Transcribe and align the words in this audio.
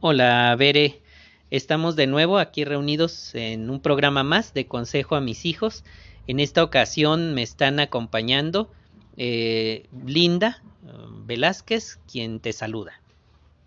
Hola, 0.00 0.54
Bere. 0.56 1.00
Estamos 1.50 1.96
de 1.96 2.06
nuevo 2.06 2.38
aquí 2.38 2.64
reunidos 2.64 3.34
en 3.34 3.68
un 3.68 3.80
programa 3.80 4.22
más 4.22 4.54
de 4.54 4.64
Consejo 4.64 5.16
a 5.16 5.20
mis 5.20 5.44
hijos. 5.44 5.82
En 6.28 6.38
esta 6.38 6.62
ocasión 6.62 7.34
me 7.34 7.42
están 7.42 7.80
acompañando 7.80 8.70
eh, 9.16 9.86
Linda 10.06 10.62
eh, 10.86 10.90
Velázquez, 11.26 11.98
quien 12.10 12.38
te 12.38 12.52
saluda. 12.52 12.92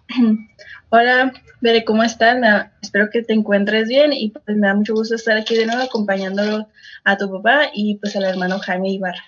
Hola, 0.89 1.33
Bere, 1.59 1.83
¿cómo 1.83 2.01
estás? 2.01 2.37
espero 2.81 3.09
que 3.11 3.23
te 3.23 3.33
encuentres 3.33 3.89
bien 3.89 4.13
y 4.13 4.29
pues 4.29 4.55
me 4.55 4.67
da 4.67 4.73
mucho 4.73 4.93
gusto 4.93 5.15
estar 5.15 5.35
aquí 5.35 5.55
de 5.55 5.65
nuevo 5.65 5.81
acompañándolo 5.81 6.69
a 7.03 7.17
tu 7.17 7.29
papá 7.29 7.71
y 7.73 7.95
pues 7.95 8.15
al 8.15 8.23
hermano 8.23 8.57
Jaime 8.59 8.89
Ibarra. 8.89 9.25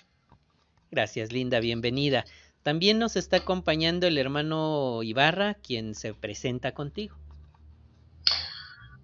Gracias, 0.89 1.33
Linda, 1.33 1.59
bienvenida. 1.59 2.23
También 2.63 2.97
nos 2.97 3.17
está 3.17 3.37
acompañando 3.37 4.07
el 4.07 4.17
hermano 4.17 5.03
Ibarra, 5.03 5.55
quien 5.55 5.95
se 5.95 6.13
presenta 6.13 6.73
contigo. 6.73 7.17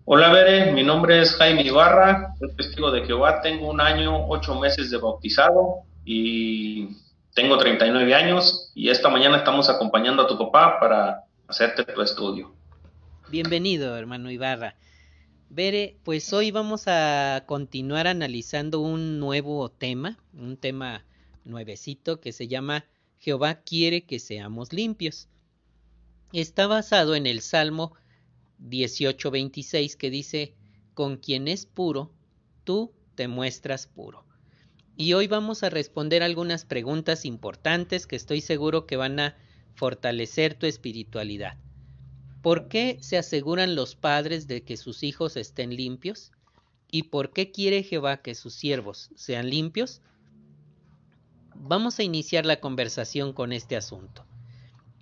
Hola, 0.06 0.32
Bere, 0.32 0.72
mi 0.72 0.82
nombre 0.82 1.22
es 1.22 1.36
Jaime 1.36 1.64
Ibarra, 1.64 2.34
soy 2.40 2.56
testigo 2.56 2.90
de 2.90 3.06
Jehová, 3.06 3.42
tengo 3.42 3.70
un 3.70 3.82
año, 3.82 4.28
ocho 4.28 4.58
meses 4.58 4.90
de 4.90 4.98
bautizado 4.98 5.84
y 6.06 6.88
tengo 7.36 7.58
39 7.58 8.16
años 8.16 8.72
y 8.74 8.90
esta 8.90 9.10
mañana 9.10 9.38
estamos 9.38 9.70
acompañando 9.70 10.24
a 10.24 10.28
tu 10.28 10.38
papá 10.38 10.80
para 10.80 11.26
hacerte 11.48 11.84
tu 11.84 12.02
estudio. 12.02 12.56
Bienvenido, 13.30 13.98
hermano 13.98 14.32
Ibarra. 14.32 14.76
Bere, 15.50 15.98
pues 16.06 16.32
hoy 16.32 16.52
vamos 16.52 16.88
a 16.88 17.44
continuar 17.46 18.08
analizando 18.08 18.80
un 18.80 19.20
nuevo 19.20 19.70
tema, 19.70 20.18
un 20.34 20.56
tema 20.56 21.04
nuevecito 21.44 22.22
que 22.22 22.32
se 22.32 22.48
llama 22.48 22.86
Jehová 23.20 23.62
quiere 23.64 24.06
que 24.06 24.18
seamos 24.20 24.74
limpios. 24.74 25.28
Está 26.32 26.68
basado 26.68 27.16
en 27.16 27.28
el 27.28 27.42
Salmo 27.42 27.94
18:26 28.60 29.96
que 29.98 30.10
dice, 30.10 30.54
con 30.94 31.18
quien 31.18 31.48
es 31.48 31.66
puro, 31.66 32.14
tú 32.64 32.94
te 33.16 33.28
muestras 33.28 33.88
puro. 33.88 34.26
Y 34.96 35.14
hoy 35.14 35.28
vamos 35.28 35.64
a 35.64 35.70
responder 35.70 36.24
algunas 36.24 36.66
preguntas 36.66 37.26
importantes 37.26 38.08
que 38.08 38.16
estoy 38.16 38.42
seguro 38.42 38.86
que 38.86 38.98
van 38.98 39.20
a 39.20 39.38
fortalecer 39.76 40.56
tu 40.56 40.66
espiritualidad. 40.66 41.58
¿Por 42.42 42.70
qué 42.70 42.98
se 43.02 43.18
aseguran 43.18 43.76
los 43.76 43.96
padres 43.96 44.48
de 44.48 44.64
que 44.64 44.78
sus 44.78 45.04
hijos 45.04 45.36
estén 45.36 45.76
limpios? 45.76 46.32
¿Y 46.90 47.04
por 47.04 47.34
qué 47.34 47.52
quiere 47.52 47.84
Jehová 47.84 48.22
que 48.22 48.34
sus 48.34 48.54
siervos 48.54 49.10
sean 49.16 49.50
limpios? 49.50 50.02
Vamos 51.60 52.00
a 52.00 52.04
iniciar 52.04 52.46
la 52.46 52.60
conversación 52.60 53.34
con 53.34 53.54
este 53.54 53.76
asunto. 53.76 54.26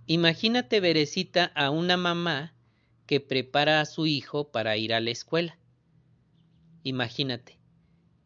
Imagínate, 0.06 0.80
Berecita, 0.80 1.46
a 1.56 1.70
una 1.70 1.98
mamá 1.98 2.54
que 3.06 3.20
prepara 3.22 3.80
a 3.80 3.86
su 3.86 4.06
hijo 4.06 4.52
para 4.52 4.76
ir 4.76 4.94
a 4.94 5.00
la 5.00 5.12
escuela. 5.12 5.58
Imagínate, 6.84 7.58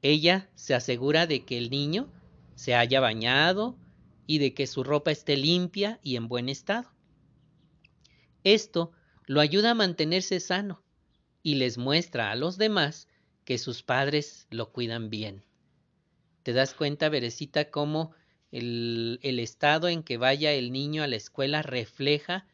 ella 0.02 0.50
se 0.56 0.74
asegura 0.74 1.28
de 1.28 1.46
que 1.46 1.58
el 1.58 1.70
niño 1.70 2.12
se 2.56 2.74
haya 2.74 3.00
bañado, 3.00 3.78
y 4.32 4.38
de 4.38 4.54
que 4.54 4.66
su 4.66 4.86
ropa 4.86 5.12
esté 5.12 5.36
limpia 5.36 6.00
y 6.02 6.16
en 6.16 6.30
buen 6.30 6.48
estado. 6.48 6.90
Esto 8.46 8.94
lo 9.26 9.42
ayuda 9.42 9.72
a 9.72 9.76
mantenerse 9.76 10.40
sano 10.40 10.82
y 11.44 11.56
les 11.56 11.78
muestra 11.78 12.32
a 12.32 12.36
los 12.36 12.58
demás 12.58 13.10
que 13.44 13.58
sus 13.58 13.84
padres 13.84 14.48
lo 14.50 14.72
cuidan 14.72 15.10
bien. 15.10 15.44
¿Te 16.44 16.54
das 16.54 16.74
cuenta, 16.74 17.10
Berecita, 17.10 17.70
cómo 17.70 18.14
el, 18.52 19.20
estado 19.40 19.88
en 19.88 20.04
que 20.04 20.18
vaya 20.18 20.52
el 20.52 20.72
niño 20.72 21.04
a 21.04 21.08
la 21.08 21.16
escuela 21.16 21.62
refleja 21.62 22.46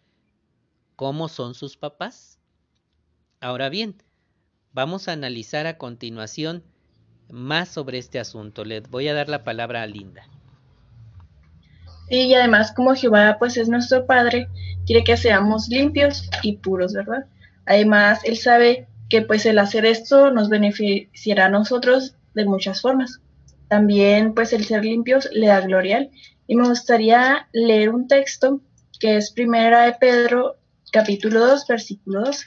cómo 0.95 1.27
son 1.27 1.53
sus 1.53 1.77
papás? 1.77 2.39
Ahora 3.39 3.69
bien, 3.69 3.95
vamos 4.73 5.07
a 5.07 5.13
analizar 5.13 5.67
a 5.67 5.77
continuación 5.77 6.63
más 7.29 7.69
sobre 7.69 7.97
este 7.97 8.19
asunto. 8.19 8.63
Le 8.63 8.81
voy 8.81 9.07
a 9.07 9.13
dar 9.13 9.29
la 9.29 9.43
palabra 9.43 9.81
a 9.81 9.87
Linda. 9.87 10.27
Y 12.09 12.33
además, 12.33 12.71
como 12.71 12.95
Jehová 12.95 13.35
pues 13.37 13.57
es 13.57 13.67
nuestro 13.67 14.05
Padre, 14.05 14.47
quiere 14.85 15.03
que 15.03 15.17
seamos 15.17 15.67
limpios 15.67 16.29
y 16.41 16.57
puros, 16.57 16.93
¿verdad? 16.93 17.25
Además, 17.65 18.21
Él 18.23 18.37
sabe 18.37 18.87
que 19.09 19.21
pues 19.21 19.45
el 19.45 19.59
hacer 19.59 19.85
esto 19.85 20.31
nos 20.31 20.49
beneficiará 20.49 21.45
a 21.45 21.49
nosotros 21.49 22.15
de 22.33 22.45
muchas 22.45 22.81
formas. 22.81 23.19
También 23.67 24.33
pues 24.33 24.53
el 24.53 24.65
ser 24.65 24.83
limpios 24.83 25.29
le 25.31 25.47
da 25.47 25.61
gloria 25.61 25.97
a. 25.99 26.07
Y 26.47 26.55
me 26.55 26.67
gustaría 26.67 27.47
leer 27.51 27.89
un 27.89 28.07
texto 28.07 28.61
que 28.99 29.17
es 29.17 29.31
primera 29.31 29.85
de 29.85 29.93
Pedro, 29.93 30.55
capítulo 30.91 31.45
2, 31.45 31.67
versículo 31.67 32.21
2. 32.21 32.45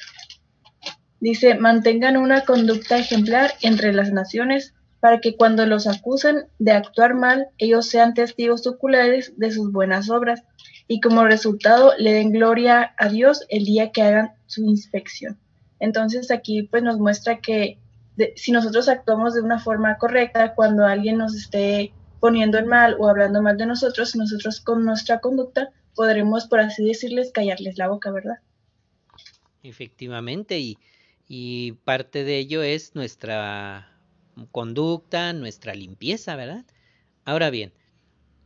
Dice, 1.20 1.54
mantengan 1.54 2.16
una 2.16 2.44
conducta 2.44 2.98
ejemplar 2.98 3.52
entre 3.60 3.92
las 3.92 4.10
naciones 4.10 4.74
para 5.00 5.20
que 5.20 5.36
cuando 5.36 5.66
los 5.66 5.86
acusan 5.86 6.46
de 6.58 6.72
actuar 6.72 7.14
mal, 7.14 7.48
ellos 7.58 7.86
sean 7.86 8.14
testigos 8.14 8.66
oculares 8.66 9.32
de 9.36 9.50
sus 9.50 9.72
buenas 9.72 10.10
obras 10.10 10.42
y 10.88 11.00
como 11.00 11.24
resultado 11.24 11.92
le 11.98 12.12
den 12.12 12.32
gloria 12.32 12.94
a 12.98 13.08
Dios 13.08 13.44
el 13.48 13.64
día 13.64 13.92
que 13.92 14.02
hagan 14.02 14.32
su 14.46 14.64
inspección. 14.64 15.38
Entonces 15.78 16.30
aquí 16.30 16.64
pues 16.64 16.82
nos 16.82 16.98
muestra 16.98 17.38
que 17.38 17.78
si 18.36 18.52
nosotros 18.52 18.88
actuamos 18.88 19.34
de 19.34 19.40
una 19.40 19.58
forma 19.58 19.96
correcta, 19.98 20.54
cuando 20.54 20.84
alguien 20.84 21.18
nos 21.18 21.34
esté 21.34 21.92
poniendo 22.20 22.58
en 22.58 22.66
mal 22.66 22.96
o 22.98 23.08
hablando 23.08 23.42
mal 23.42 23.56
de 23.56 23.66
nosotros, 23.66 24.14
nosotros 24.14 24.60
con 24.60 24.84
nuestra 24.84 25.20
conducta 25.20 25.70
podremos, 25.94 26.46
por 26.46 26.60
así 26.60 26.84
decirles, 26.84 27.32
callarles 27.32 27.78
la 27.78 27.88
boca, 27.88 28.10
¿verdad? 28.10 28.38
Efectivamente, 29.62 30.58
y, 30.58 30.78
y 31.26 31.72
parte 31.84 32.24
de 32.24 32.38
ello 32.38 32.62
es 32.62 32.94
nuestra 32.94 33.90
conducta, 34.52 35.32
nuestra 35.32 35.74
limpieza, 35.74 36.36
¿verdad? 36.36 36.64
Ahora 37.24 37.50
bien, 37.50 37.72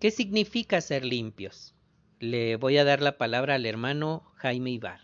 ¿qué 0.01 0.11
significa 0.11 0.81
ser 0.81 1.05
limpios? 1.05 1.75
Le 2.21 2.57
voy 2.57 2.79
a 2.79 2.85
dar 2.85 3.03
la 3.03 3.19
palabra 3.19 3.57
al 3.57 3.67
hermano 3.67 4.25
Jaime 4.37 4.71
Ibarra. 4.71 5.04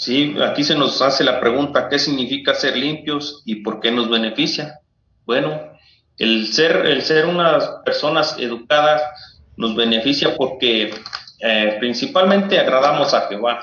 Sí, 0.00 0.34
aquí 0.42 0.64
se 0.64 0.74
nos 0.74 1.02
hace 1.02 1.22
la 1.24 1.40
pregunta, 1.40 1.90
¿qué 1.90 1.98
significa 1.98 2.54
ser 2.54 2.74
limpios 2.74 3.42
y 3.44 3.56
por 3.56 3.80
qué 3.80 3.90
nos 3.90 4.08
beneficia? 4.08 4.80
Bueno, 5.26 5.60
el 6.16 6.50
ser, 6.54 6.86
el 6.86 7.02
ser 7.02 7.26
unas 7.26 7.68
personas 7.84 8.34
educadas 8.38 9.02
nos 9.58 9.76
beneficia 9.76 10.36
porque 10.38 10.94
eh, 11.40 11.76
principalmente 11.80 12.58
agradamos 12.58 13.12
a 13.12 13.28
Jehová 13.28 13.62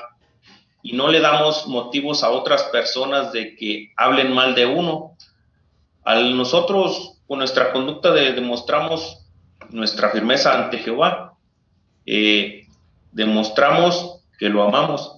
y 0.80 0.92
no 0.92 1.08
le 1.08 1.18
damos 1.18 1.66
motivos 1.66 2.22
a 2.22 2.30
otras 2.30 2.62
personas 2.70 3.32
de 3.32 3.56
que 3.56 3.90
hablen 3.96 4.32
mal 4.32 4.54
de 4.54 4.66
uno. 4.66 5.16
Al 6.04 6.36
nosotros, 6.36 7.18
con 7.26 7.40
nuestra 7.40 7.72
conducta, 7.72 8.12
demostramos 8.12 9.26
nuestra 9.70 10.10
firmeza 10.10 10.54
ante 10.54 10.78
Jehová. 10.78 11.32
Eh, 12.06 12.68
demostramos 13.10 14.20
que 14.38 14.48
lo 14.48 14.62
amamos 14.62 15.17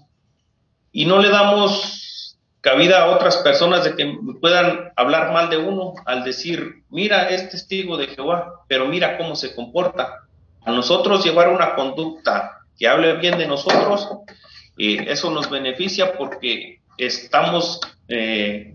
y 0.93 1.05
no 1.07 1.19
le 1.19 1.29
damos 1.29 2.39
cabida 2.61 3.03
a 3.03 3.11
otras 3.11 3.39
personas 3.39 3.85
de 3.85 3.97
que 3.97 4.19
puedan 4.41 4.93
hablar 4.97 5.33
mal 5.33 5.49
de 5.49 5.57
uno 5.57 5.95
al 6.05 6.25
decir, 6.25 6.83
mira, 6.91 7.29
es 7.31 7.49
testigo 7.49 7.97
de 7.97 8.09
Jehová, 8.09 8.65
pero 8.69 8.87
mira 8.87 9.17
cómo 9.17 9.35
se 9.35 9.55
comporta. 9.55 10.27
A 10.63 10.71
nosotros 10.71 11.25
llevar 11.25 11.49
una 11.49 11.75
conducta 11.75 12.59
que 12.79 12.87
hable 12.87 13.15
bien 13.15 13.39
de 13.39 13.47
nosotros, 13.47 14.09
eso 14.77 15.31
nos 15.31 15.49
beneficia 15.51 16.17
porque 16.17 16.81
estamos, 16.97 17.81
eh, 18.09 18.75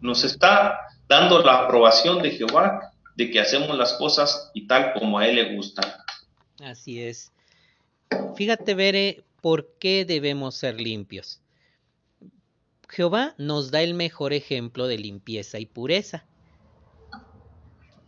nos 0.00 0.24
está 0.24 0.78
dando 1.08 1.42
la 1.42 1.64
aprobación 1.64 2.22
de 2.22 2.32
Jehová 2.32 2.92
de 3.14 3.30
que 3.30 3.40
hacemos 3.40 3.76
las 3.76 3.94
cosas 3.94 4.50
y 4.54 4.66
tal 4.66 4.92
como 4.92 5.18
a 5.18 5.26
Él 5.26 5.36
le 5.36 5.54
gusta. 5.54 6.04
Así 6.62 7.02
es. 7.02 7.32
Fíjate, 8.36 8.74
Bere, 8.74 9.24
¿por 9.46 9.76
qué 9.78 10.04
debemos 10.04 10.56
ser 10.56 10.80
limpios? 10.80 11.40
Jehová 12.88 13.36
nos 13.38 13.70
da 13.70 13.80
el 13.80 13.94
mejor 13.94 14.32
ejemplo 14.32 14.88
de 14.88 14.98
limpieza 14.98 15.60
y 15.60 15.66
pureza. 15.66 16.26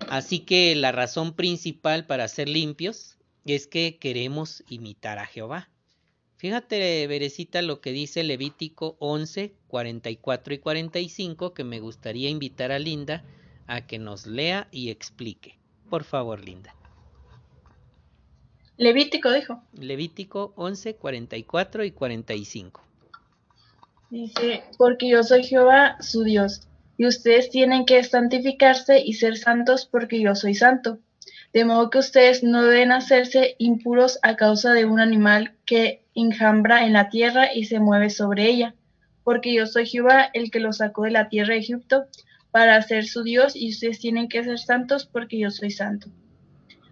Así 0.09 0.41
que 0.41 0.75
la 0.75 0.91
razón 0.91 1.35
principal 1.35 2.07
para 2.07 2.27
ser 2.27 2.49
limpios 2.49 3.19
es 3.45 3.69
que 3.69 3.99
queremos 3.99 4.65
imitar 4.69 5.21
a 5.21 5.27
Jehová. 5.27 5.71
Fíjate, 6.39 7.07
Berecita, 7.07 7.63
lo 7.63 7.81
que 7.81 7.93
dice 7.93 8.25
Levítico 8.25 8.97
11, 8.99 9.55
44 9.69 10.55
y 10.55 10.59
45, 10.59 11.55
que 11.55 11.63
me 11.63 11.79
gustaría 11.79 12.31
invitar 12.31 12.73
a 12.73 12.81
Linda 12.81 13.25
a 13.69 13.87
que 13.87 14.01
nos 14.01 14.27
lea 14.27 14.67
y 14.73 14.91
explique. 14.91 15.57
Por 15.89 16.03
favor, 16.03 16.45
Linda. 16.45 16.78
Levítico 18.79 19.33
dijo. 19.33 19.61
Levítico 19.73 20.53
11, 20.55 20.95
44 20.95 21.85
y 21.85 21.91
45. 21.91 22.81
Dice, 24.11 24.63
porque 24.79 25.09
yo 25.09 25.25
soy 25.25 25.43
Jehová, 25.43 25.97
su 26.01 26.23
Dios, 26.23 26.69
y 26.97 27.07
ustedes 27.07 27.51
tienen 27.51 27.85
que 27.85 28.03
santificarse 28.05 29.01
y 29.01 29.15
ser 29.15 29.37
santos 29.37 29.85
porque 29.85 30.21
yo 30.21 30.37
soy 30.37 30.55
santo. 30.55 30.99
De 31.53 31.65
modo 31.65 31.91
que 31.91 31.99
ustedes 31.99 32.45
no 32.45 32.63
deben 32.63 32.93
hacerse 32.93 33.57
impuros 33.59 34.21
a 34.23 34.37
causa 34.37 34.73
de 34.73 34.85
un 34.85 35.01
animal 35.01 35.55
que 35.65 36.05
enjambra 36.15 36.87
en 36.87 36.93
la 36.93 37.09
tierra 37.09 37.53
y 37.53 37.65
se 37.65 37.81
mueve 37.81 38.11
sobre 38.11 38.47
ella, 38.47 38.77
porque 39.25 39.53
yo 39.55 39.67
soy 39.67 39.87
Jehová 39.87 40.31
el 40.33 40.53
que 40.53 40.61
los 40.61 40.77
sacó 40.77 41.03
de 41.03 41.11
la 41.11 41.29
tierra 41.29 41.55
de 41.55 41.61
Egipto 41.61 42.07
para 42.53 42.81
ser 42.83 43.07
su 43.07 43.25
Dios 43.25 43.57
y 43.57 43.71
ustedes 43.71 43.99
tienen 43.99 44.29
que 44.29 44.45
ser 44.45 44.61
santos 44.61 45.05
porque 45.05 45.39
yo 45.39 45.51
soy 45.51 45.73
santo. 45.73 46.09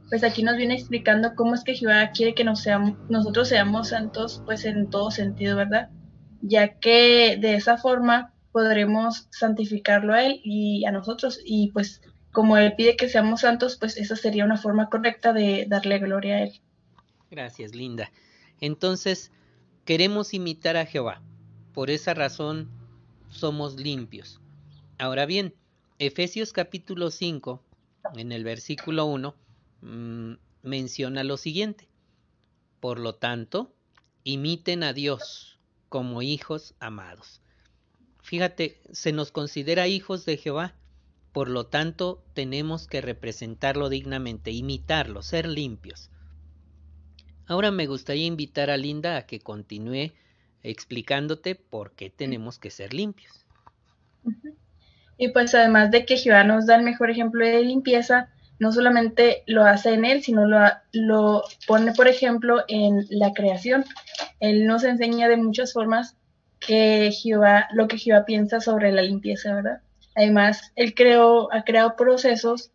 Pues 0.09 0.23
aquí 0.23 0.43
nos 0.43 0.57
viene 0.57 0.75
explicando 0.75 1.35
cómo 1.35 1.55
es 1.55 1.65
que 1.65 1.75
Jehová 1.75 2.11
quiere 2.13 2.35
que 2.35 2.45
nos 2.45 2.61
seamos, 2.61 2.97
nosotros 3.09 3.49
seamos 3.49 3.89
santos, 3.89 4.43
pues 4.45 4.65
en 4.65 4.89
todo 4.89 5.11
sentido, 5.11 5.57
¿verdad? 5.57 5.91
Ya 6.43 6.79
que 6.79 7.39
de 7.41 7.57
esa 7.57 7.77
forma 7.77 8.33
podremos 8.53 9.29
santificarlo 9.31 10.15
a 10.15 10.25
Él 10.25 10.41
y 10.45 10.85
a 10.85 10.93
nosotros 10.93 11.41
y 11.45 11.73
pues 11.73 12.03
como 12.33 12.57
Él 12.57 12.75
pide 12.77 12.97
que 12.97 13.09
seamos 13.09 13.41
santos, 13.41 13.77
pues 13.79 13.97
esa 13.97 14.15
sería 14.15 14.45
una 14.45 14.59
forma 14.59 14.89
correcta 14.89 15.33
de 15.33 15.67
darle 15.69 15.99
gloria 15.99 16.37
a 16.37 16.43
Él. 16.45 16.61
Gracias, 17.31 17.75
Linda. 17.75 18.13
Entonces, 18.61 19.33
queremos 19.85 20.35
imitar 20.35 20.77
a 20.77 20.87
Jehová. 20.87 21.23
Por 21.73 21.91
esa 21.91 22.15
razón 22.15 22.71
somos 23.29 23.77
limpios. 23.77 24.41
Ahora 24.99 25.27
bien, 25.27 25.55
Efesios 25.99 26.53
capítulo 26.53 27.11
5, 27.11 27.63
en 28.17 28.33
el 28.33 28.45
versículo 28.45 29.07
1, 29.07 29.35
mm, 29.81 30.35
menciona 30.63 31.25
lo 31.25 31.37
siguiente. 31.37 31.89
Por 32.81 32.99
lo 32.99 33.15
tanto, 33.15 33.75
imiten 34.25 34.83
a 34.83 34.93
Dios 34.93 35.59
como 35.89 36.23
hijos 36.23 36.75
amados. 36.81 37.41
Fíjate, 38.23 38.81
se 38.93 39.13
nos 39.13 39.31
considera 39.31 39.87
hijos 39.87 40.25
de 40.25 40.37
Jehová 40.37 40.75
por 41.37 41.51
lo 41.51 41.67
tanto, 41.67 42.25
tenemos 42.33 42.87
que 42.87 43.03
representarlo 43.03 43.91
dignamente, 43.91 44.53
imitarlo, 44.53 45.21
ser 45.21 45.47
limpios. 45.47 46.09
Ahora 47.47 47.71
me 47.71 47.87
gustaría 47.87 48.25
invitar 48.25 48.71
a 48.71 48.79
Linda 48.79 49.19
a 49.19 49.27
que 49.27 49.41
continúe 49.41 50.15
explicándote 50.63 51.55
por 51.55 51.93
qué 51.93 52.09
tenemos 52.09 52.59
que 52.59 52.71
ser 52.71 52.95
limpios. 52.95 53.45
Y 55.19 55.29
pues 55.29 55.55
además 55.55 55.91
de 55.91 56.07
que 56.07 56.17
Jehová 56.17 56.43
nos 56.43 56.65
da 56.65 56.77
el 56.77 56.85
mejor 56.85 57.11
ejemplo 57.11 57.45
de 57.45 57.63
limpieza, 57.63 58.33
no 58.59 58.73
solamente 58.73 59.43
lo 59.47 59.65
hace 59.65 59.93
en 59.95 60.05
él, 60.05 60.23
sino 60.23 60.47
lo, 60.47 60.59
lo 60.93 61.43
pone, 61.67 61.93
por 61.93 62.09
ejemplo, 62.09 62.65
en 62.69 63.07
la 63.11 63.33
creación. 63.33 63.85
Él 64.41 64.67
nos 64.67 64.85
enseña 64.85 65.29
de 65.29 65.37
muchas 65.37 65.73
formas 65.73 66.17
que 66.59 67.11
Jehová, 67.13 67.69
lo 67.73 67.87
que 67.87 67.99
Jehová 67.99 68.25
piensa 68.25 68.61
sobre 68.61 68.93
la 68.93 69.03
limpieza, 69.03 69.55
¿verdad? 69.55 69.81
Además, 70.15 70.73
él 70.77 70.95
creó, 70.95 71.53
ha 71.53 71.65
creado 71.65 71.97
procesos 71.97 72.73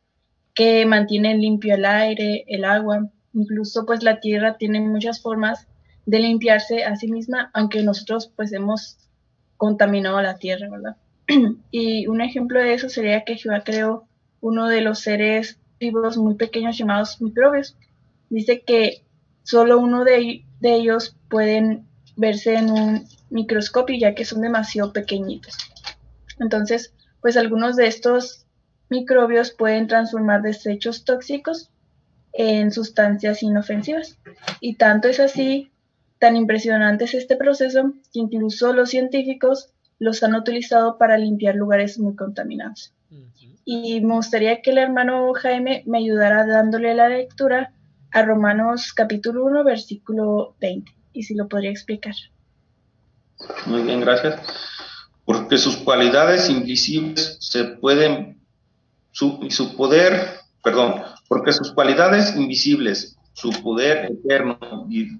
que 0.53 0.85
mantienen 0.85 1.41
limpio 1.41 1.75
el 1.75 1.85
aire, 1.85 2.45
el 2.47 2.65
agua, 2.65 3.09
incluso 3.33 3.85
pues 3.85 4.03
la 4.03 4.19
tierra 4.19 4.57
tiene 4.57 4.79
muchas 4.81 5.21
formas 5.21 5.67
de 6.05 6.19
limpiarse 6.19 6.83
a 6.83 6.95
sí 6.95 7.07
misma, 7.07 7.49
aunque 7.53 7.81
nosotros 7.83 8.31
pues 8.35 8.51
hemos 8.53 8.97
contaminado 9.57 10.21
la 10.21 10.37
tierra, 10.37 10.69
¿verdad? 10.69 10.97
y 11.71 12.07
un 12.07 12.21
ejemplo 12.21 12.59
de 12.59 12.73
eso 12.73 12.89
sería 12.89 13.23
que 13.23 13.37
Jehová 13.37 13.63
creó 13.63 14.07
uno 14.41 14.67
de 14.67 14.81
los 14.81 14.99
seres 14.99 15.59
vivos 15.81 16.15
muy 16.15 16.35
pequeños 16.35 16.77
llamados 16.77 17.19
microbios. 17.21 17.75
Dice 18.29 18.61
que 18.61 19.03
solo 19.43 19.79
uno 19.79 20.05
de, 20.05 20.45
ellos 20.61 21.17
pueden 21.27 21.87
verse 22.15 22.55
en 22.55 22.69
un 22.69 23.07
microscopio 23.29 23.97
ya 23.99 24.13
que 24.13 24.23
son 24.23 24.41
demasiado 24.41 24.93
pequeñitos. 24.93 25.57
Entonces, 26.39 26.93
pues 27.19 27.35
algunos 27.35 27.75
de 27.75 27.87
estos 27.87 28.45
microbios 28.89 29.51
pueden 29.51 29.87
transformar 29.87 30.43
desechos 30.43 31.03
tóxicos 31.03 31.69
en 32.33 32.71
sustancias 32.71 33.41
inofensivas. 33.41 34.17
Y 34.59 34.75
tanto 34.75 35.07
es 35.07 35.19
así, 35.19 35.71
tan 36.19 36.37
impresionante 36.37 37.05
es 37.05 37.15
este 37.15 37.35
proceso, 37.35 37.93
que 38.13 38.19
incluso 38.19 38.71
los 38.73 38.91
científicos 38.91 39.69
los 39.97 40.23
han 40.23 40.35
utilizado 40.35 40.97
para 40.97 41.17
limpiar 41.17 41.55
lugares 41.55 41.99
muy 41.99 42.15
contaminados. 42.15 42.93
Y 43.73 44.01
me 44.01 44.15
gustaría 44.15 44.61
que 44.61 44.71
el 44.71 44.79
hermano 44.79 45.31
Jaime 45.33 45.83
me 45.85 45.99
ayudara 45.99 46.45
dándole 46.45 46.93
la 46.93 47.07
lectura 47.07 47.71
a 48.11 48.21
Romanos 48.21 48.91
capítulo 48.91 49.45
1, 49.45 49.63
versículo 49.63 50.57
20, 50.59 50.91
y 51.13 51.23
si 51.23 51.35
lo 51.35 51.47
podría 51.47 51.71
explicar. 51.71 52.13
Muy 53.67 53.83
bien, 53.83 54.01
gracias 54.01 54.41
porque 55.23 55.57
sus 55.57 55.77
cualidades 55.77 56.49
invisibles 56.49 57.37
se 57.39 57.63
pueden, 57.63 58.41
su, 59.11 59.47
su 59.49 59.77
poder, 59.77 60.39
perdón, 60.61 61.03
porque 61.29 61.53
sus 61.53 61.71
cualidades 61.71 62.35
invisibles, 62.35 63.17
su 63.31 63.51
poder 63.63 64.11
eterno 64.11 64.59
y, 64.89 65.17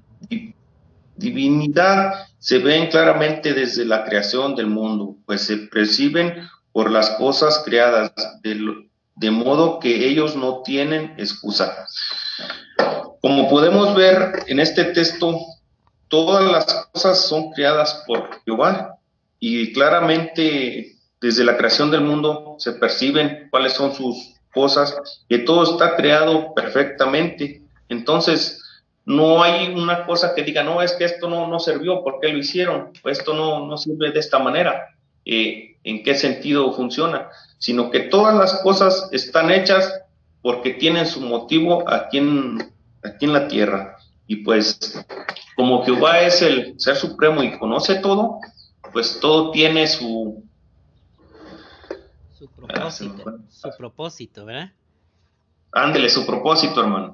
divinidad 1.16 2.26
se 2.40 2.58
ven 2.58 2.90
claramente 2.90 3.54
desde 3.54 3.86
la 3.86 4.04
creación 4.04 4.56
del 4.56 4.68
mundo, 4.68 5.16
pues 5.26 5.42
se 5.42 5.56
perciben 5.56 6.34
por 6.72 6.90
las 6.90 7.10
cosas 7.12 7.62
creadas, 7.66 8.12
de, 8.42 9.32
modo 9.32 9.80
que 9.80 10.08
ellos 10.08 10.36
no 10.36 10.62
tienen 10.64 11.14
excusa. 11.18 11.86
Como 13.22 13.50
podemos 13.50 13.94
ver 13.96 14.44
en 14.48 14.60
este 14.60 14.86
texto, 14.86 15.40
todas 16.08 16.52
las 16.52 16.88
cosas 16.92 17.28
son 17.28 17.52
creadas 17.52 18.04
por 18.08 18.42
Jehová 18.44 18.98
y 19.40 19.74
claramente 19.74 20.96
desde 21.20 21.44
la 21.44 21.58
creación 21.58 21.92
del 21.92 22.02
mundo 22.02 22.56
se 22.58 22.74
perciben 22.74 23.48
cuáles 23.52 23.74
son 23.74 23.94
sus 23.94 24.34
cosas, 24.54 24.98
que 25.30 25.40
todo 25.40 25.64
está 25.64 25.96
creado 25.96 26.54
perfectamente. 26.54 27.62
Entonces, 27.90 28.62
no 29.06 29.44
hay 29.44 29.74
una 29.74 30.06
cosa 30.06 30.34
que 30.36 30.44
diga, 30.44 30.64
no, 30.64 30.82
es 30.82 30.94
que 30.94 31.06
esto 31.06 31.30
no, 31.30 31.48
no 31.48 31.60
sirvió, 31.60 32.04
¿por 32.04 32.20
qué 32.20 32.30
lo 32.30 32.38
hicieron? 32.38 32.92
Esto 33.06 33.34
no, 33.34 33.68
no 33.68 33.78
sirve 33.78 34.12
de 34.12 34.20
esta 34.20 34.40
manera. 34.40 34.96
Eh, 35.26 35.71
¿En 35.84 36.04
qué 36.04 36.16
sentido 36.16 36.74
funciona? 36.74 37.30
Sino 37.58 37.90
que 37.90 38.02
todas 38.02 38.36
las 38.36 38.62
cosas 38.62 39.10
están 39.12 39.52
hechas 39.52 40.02
porque 40.42 40.74
tienen 40.74 41.06
su 41.06 41.22
motivo 41.22 41.90
aquí 41.90 42.18
en, 42.18 42.74
aquí 43.04 43.26
en 43.26 43.34
la 43.34 43.48
tierra. 43.48 43.98
Y 44.28 44.38
pues, 44.38 44.80
como 45.56 45.84
Jehová 45.84 46.22
es 46.22 46.42
el 46.42 46.80
ser 46.80 46.96
supremo 46.96 47.44
y 47.44 47.58
conoce 47.58 47.96
todo, 47.96 48.40
pues 48.92 49.20
todo 49.20 49.52
tiene 49.52 49.88
su... 49.88 50.44
Su 52.34 52.50
propósito, 52.50 53.40
su 53.50 53.70
propósito, 53.78 54.46
¿verdad? 54.46 54.72
Ándele, 55.72 56.10
su 56.10 56.26
propósito, 56.26 56.82
hermano. 56.82 57.14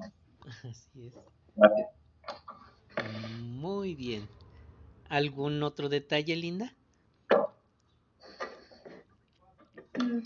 Así 0.64 1.08
es. 1.08 1.14
Gracias. 1.56 1.88
Muy 3.42 3.96
bien. 3.96 4.28
¿Algún 5.10 5.62
otro 5.64 5.90
detalle, 5.90 6.36
Linda? 6.36 6.74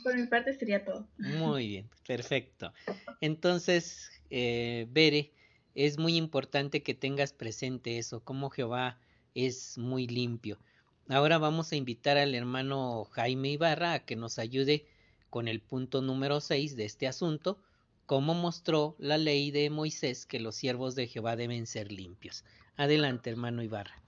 Por 0.03 0.17
mi 0.17 0.27
parte 0.27 0.53
sería 0.53 0.83
todo. 0.83 1.07
Muy 1.17 1.67
bien, 1.67 1.89
perfecto. 2.07 2.73
Entonces, 3.21 4.11
eh, 4.29 4.87
Bere, 4.91 5.31
es 5.75 5.97
muy 5.97 6.15
importante 6.15 6.83
que 6.83 6.93
tengas 6.93 7.33
presente 7.33 7.97
eso, 7.97 8.23
como 8.23 8.49
Jehová 8.49 8.99
es 9.35 9.77
muy 9.77 10.07
limpio. 10.07 10.59
Ahora 11.07 11.37
vamos 11.37 11.71
a 11.71 11.75
invitar 11.75 12.17
al 12.17 12.35
hermano 12.35 13.05
Jaime 13.11 13.51
Ibarra 13.51 13.93
a 13.93 14.05
que 14.05 14.15
nos 14.15 14.39
ayude 14.39 14.85
con 15.29 15.47
el 15.47 15.61
punto 15.61 16.01
número 16.01 16.41
6 16.41 16.75
de 16.75 16.85
este 16.85 17.07
asunto, 17.07 17.61
cómo 18.05 18.33
mostró 18.33 18.95
la 18.99 19.17
ley 19.17 19.51
de 19.51 19.69
Moisés 19.69 20.25
que 20.25 20.39
los 20.39 20.55
siervos 20.55 20.95
de 20.95 21.07
Jehová 21.07 21.35
deben 21.35 21.67
ser 21.67 21.91
limpios. 21.91 22.43
Adelante, 22.75 23.29
hermano 23.29 23.63
Ibarra. 23.63 24.00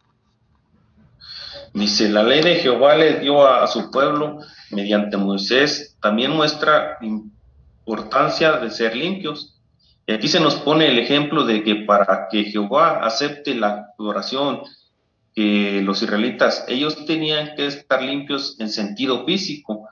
Dice, 1.74 2.10
la 2.10 2.24
ley 2.24 2.42
de 2.42 2.56
Jehová 2.56 2.96
le 2.96 3.20
dio 3.20 3.48
a, 3.48 3.66
su 3.68 3.90
pueblo 3.90 4.40
mediante 4.70 5.18
Moisés, 5.18 5.98
también 6.02 6.32
muestra 6.32 6.98
importancia 7.02 8.54
de 8.54 8.70
ser 8.70 8.96
limpios. 8.96 9.60
Y 10.06 10.14
aquí 10.14 10.28
se 10.28 10.40
nos 10.40 10.56
pone 10.56 10.88
el 10.88 11.00
ejemplo 11.00 11.46
de 11.46 11.64
que 11.64 11.76
para 11.76 12.28
que 12.30 12.44
Jehová 12.44 13.00
acepte 13.04 13.56
la 13.56 13.88
adoración 13.98 14.62
que 15.34 15.82
los 15.84 16.04
israelitas, 16.04 16.64
ellos 16.68 17.06
tenían 17.06 17.56
que 17.56 17.66
estar 17.66 18.04
limpios 18.04 18.56
en 18.60 18.70
sentido 18.70 19.26
físico. 19.26 19.90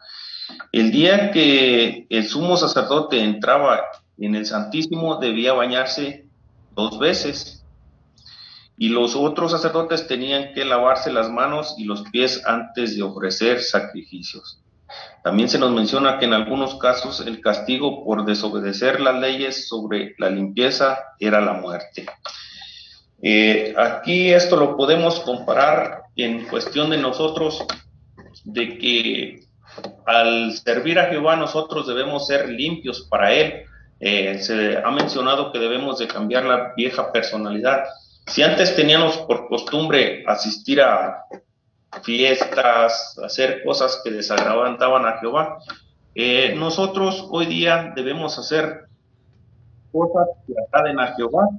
El 0.71 0.91
día 0.91 1.31
que 1.31 2.05
el 2.09 2.27
sumo 2.27 2.57
sacerdote 2.57 3.23
entraba 3.23 3.81
en 4.19 4.35
el 4.35 4.45
Santísimo 4.45 5.15
debía 5.15 5.53
bañarse 5.53 6.25
dos 6.75 6.99
veces 6.99 7.60
y 8.81 8.89
los 8.89 9.15
otros 9.15 9.51
sacerdotes 9.51 10.07
tenían 10.07 10.53
que 10.55 10.65
lavarse 10.65 11.13
las 11.13 11.29
manos 11.29 11.75
y 11.77 11.83
los 11.83 12.01
pies 12.09 12.41
antes 12.47 12.95
de 12.95 13.03
ofrecer 13.03 13.61
sacrificios. 13.61 14.59
También 15.23 15.49
se 15.49 15.59
nos 15.59 15.69
menciona 15.69 16.17
que 16.17 16.25
en 16.25 16.33
algunos 16.33 16.73
casos 16.79 17.19
el 17.27 17.41
castigo 17.41 18.03
por 18.03 18.25
desobedecer 18.25 18.99
las 18.99 19.19
leyes 19.19 19.67
sobre 19.67 20.15
la 20.17 20.31
limpieza 20.31 20.97
era 21.19 21.41
la 21.41 21.53
muerte. 21.53 22.07
Eh, 23.21 23.75
aquí 23.77 24.31
esto 24.33 24.55
lo 24.55 24.75
podemos 24.75 25.19
comparar 25.19 26.01
en 26.15 26.47
cuestión 26.47 26.89
de 26.89 26.97
nosotros, 26.97 27.63
de 28.45 28.79
que 28.79 29.43
al 30.07 30.53
servir 30.53 30.97
a 30.97 31.05
Jehová 31.05 31.35
nosotros 31.35 31.85
debemos 31.85 32.25
ser 32.25 32.49
limpios 32.49 33.01
para 33.11 33.31
Él, 33.31 33.61
eh, 33.99 34.39
se 34.39 34.79
ha 34.83 34.89
mencionado 34.89 35.51
que 35.51 35.59
debemos 35.59 35.99
de 35.99 36.07
cambiar 36.07 36.45
la 36.45 36.73
vieja 36.75 37.11
personalidad. 37.11 37.83
Si 38.31 38.41
antes 38.41 38.73
teníamos 38.77 39.17
por 39.17 39.49
costumbre 39.49 40.23
asistir 40.25 40.79
a 40.79 41.25
fiestas, 42.01 43.17
hacer 43.21 43.61
cosas 43.65 43.99
que 44.01 44.11
desagradaban 44.11 45.05
a 45.05 45.19
Jehová, 45.19 45.57
eh, 46.15 46.53
nosotros 46.55 47.27
hoy 47.29 47.45
día 47.47 47.91
debemos 47.93 48.39
hacer 48.39 48.85
cosas 49.91 50.29
que 50.47 50.53
agraden 50.65 51.01
a 51.01 51.13
Jehová 51.15 51.49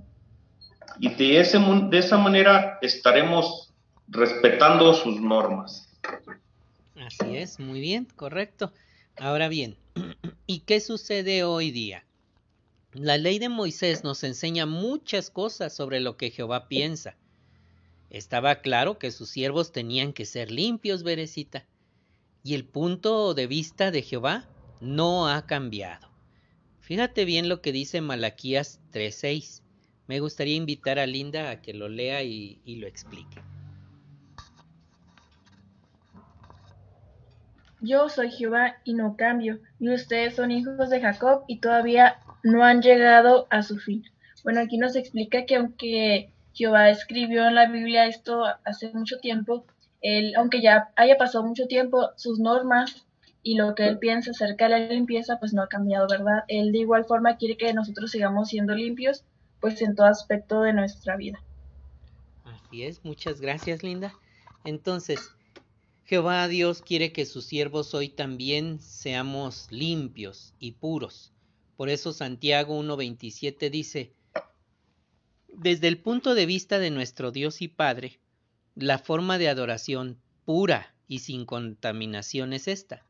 y 0.99 1.11
de, 1.11 1.41
ese, 1.41 1.59
de 1.59 1.99
esa 1.99 2.17
manera 2.17 2.79
estaremos 2.81 3.71
respetando 4.09 4.95
sus 4.95 5.21
normas. 5.21 5.87
Así 6.97 7.37
es, 7.37 7.61
muy 7.61 7.81
bien, 7.81 8.07
correcto. 8.17 8.73
Ahora 9.19 9.49
bien, 9.49 9.77
¿y 10.47 10.61
qué 10.61 10.81
sucede 10.81 11.45
hoy 11.45 11.71
día? 11.71 12.05
La 12.95 13.17
ley 13.17 13.39
de 13.39 13.49
Moisés 13.49 14.05
nos 14.05 14.23
enseña 14.23 14.67
muchas 14.67 15.31
cosas 15.31 15.75
sobre 15.75 15.99
lo 16.01 16.19
que 16.19 16.31
Jehová 16.31 16.69
piensa. 16.69 17.17
Estaba 18.11 18.57
claro 18.57 18.99
que 18.99 19.11
sus 19.11 19.31
siervos 19.31 19.73
tenían 19.73 20.13
que 20.13 20.27
ser 20.27 20.51
limpios, 20.51 21.03
Berecita. 21.03 21.65
Y 22.45 22.55
el 22.55 22.67
punto 22.67 23.33
de 23.33 23.47
vista 23.47 23.91
de 23.91 24.03
Jehová 24.03 24.47
no 24.83 25.27
ha 25.27 25.47
cambiado. 25.47 26.07
Fíjate 26.81 27.25
bien 27.25 27.49
lo 27.49 27.63
que 27.63 27.73
dice 27.73 28.03
Malaquías 28.03 28.79
3.6. 28.93 29.63
Me 30.07 30.21
gustaría 30.21 30.57
invitar 30.57 30.99
a 30.99 31.07
Linda 31.07 31.49
a 31.49 31.63
que 31.63 31.73
lo 31.73 31.89
lea 31.89 32.23
y, 32.23 32.61
y 32.67 32.77
lo 32.77 32.87
explique. 32.87 33.41
Yo 37.81 38.11
soy 38.11 38.31
Jehová 38.31 38.77
y 38.85 38.93
no 38.93 39.17
cambio, 39.17 39.61
y 39.81 39.89
ustedes 39.89 40.37
son 40.37 40.51
hijos 40.51 40.91
de 40.91 41.01
Jacob 41.01 41.45
y 41.49 41.59
todavía 41.59 42.21
no 42.43 42.65
han 42.65 42.83
llegado 42.83 43.47
a 43.51 43.63
su 43.63 43.79
fin. 43.79 44.05
Bueno, 44.45 44.61
aquí 44.61 44.79
nos 44.79 44.97
explica 44.97 45.47
que 45.47 45.57
aunque 45.57 46.31
Jehová 46.53 46.91
escribió 46.91 47.47
en 47.47 47.55
la 47.55 47.71
Biblia 47.71 48.07
esto 48.07 48.45
hace 48.65 48.93
mucho 48.93 49.19
tiempo, 49.19 49.65
él, 50.01 50.35
aunque 50.37 50.61
ya 50.61 50.91
haya 50.97 51.17
pasado 51.17 51.45
mucho 51.45 51.67
tiempo, 51.67 52.11
sus 52.17 52.39
normas 52.41 53.07
y 53.43 53.57
lo 53.57 53.75
que 53.75 53.87
él 53.87 53.99
piensa 53.99 54.33
acerca 54.33 54.65
de 54.65 54.71
la 54.71 54.79
limpieza, 54.87 55.39
pues 55.39 55.53
no 55.53 55.63
ha 55.63 55.69
cambiado, 55.69 56.07
¿verdad? 56.09 56.45
Él 56.49 56.73
de 56.73 56.79
igual 56.79 57.05
forma 57.05 57.37
quiere 57.37 57.57
que 57.57 57.73
nosotros 57.73 58.11
sigamos 58.11 58.49
siendo 58.49 58.75
limpios, 58.75 59.25
pues 59.61 59.81
en 59.81 59.95
todo 59.95 60.07
aspecto 60.07 60.63
de 60.63 60.73
nuestra 60.73 61.17
vida. 61.17 61.41
Así 62.45 62.85
es, 62.85 63.05
muchas 63.05 63.41
gracias, 63.41 63.83
Linda. 63.83 64.13
Entonces, 64.65 65.31
Jehová 66.05 66.47
Dios 66.49 66.83
quiere 66.83 67.13
que 67.13 67.27
sus 67.27 67.47
siervos 67.47 67.95
hoy 67.95 68.09
también 68.09 68.81
seamos 68.81 69.69
limpios 69.71 70.55
y 70.59 70.73
puros. 70.73 71.33
Por 71.77 71.89
eso 71.89 72.13
Santiago 72.13 72.81
1.27 72.81 73.71
dice, 73.71 74.13
desde 75.49 75.89
el 75.89 75.99
punto 75.99 76.35
de 76.35 76.47
vista 76.47 76.79
de 76.79 76.91
nuestro 76.91 77.31
Dios 77.31 77.63
y 77.63 77.69
Padre, 77.69 78.21
la 78.75 78.99
forma 78.99 79.39
de 79.39 79.49
adoración 79.49 80.19
pura 80.45 80.95
y 81.09 81.21
sin 81.21 81.45
contaminación 81.45 82.53
es 82.53 82.69
esta, 82.69 83.05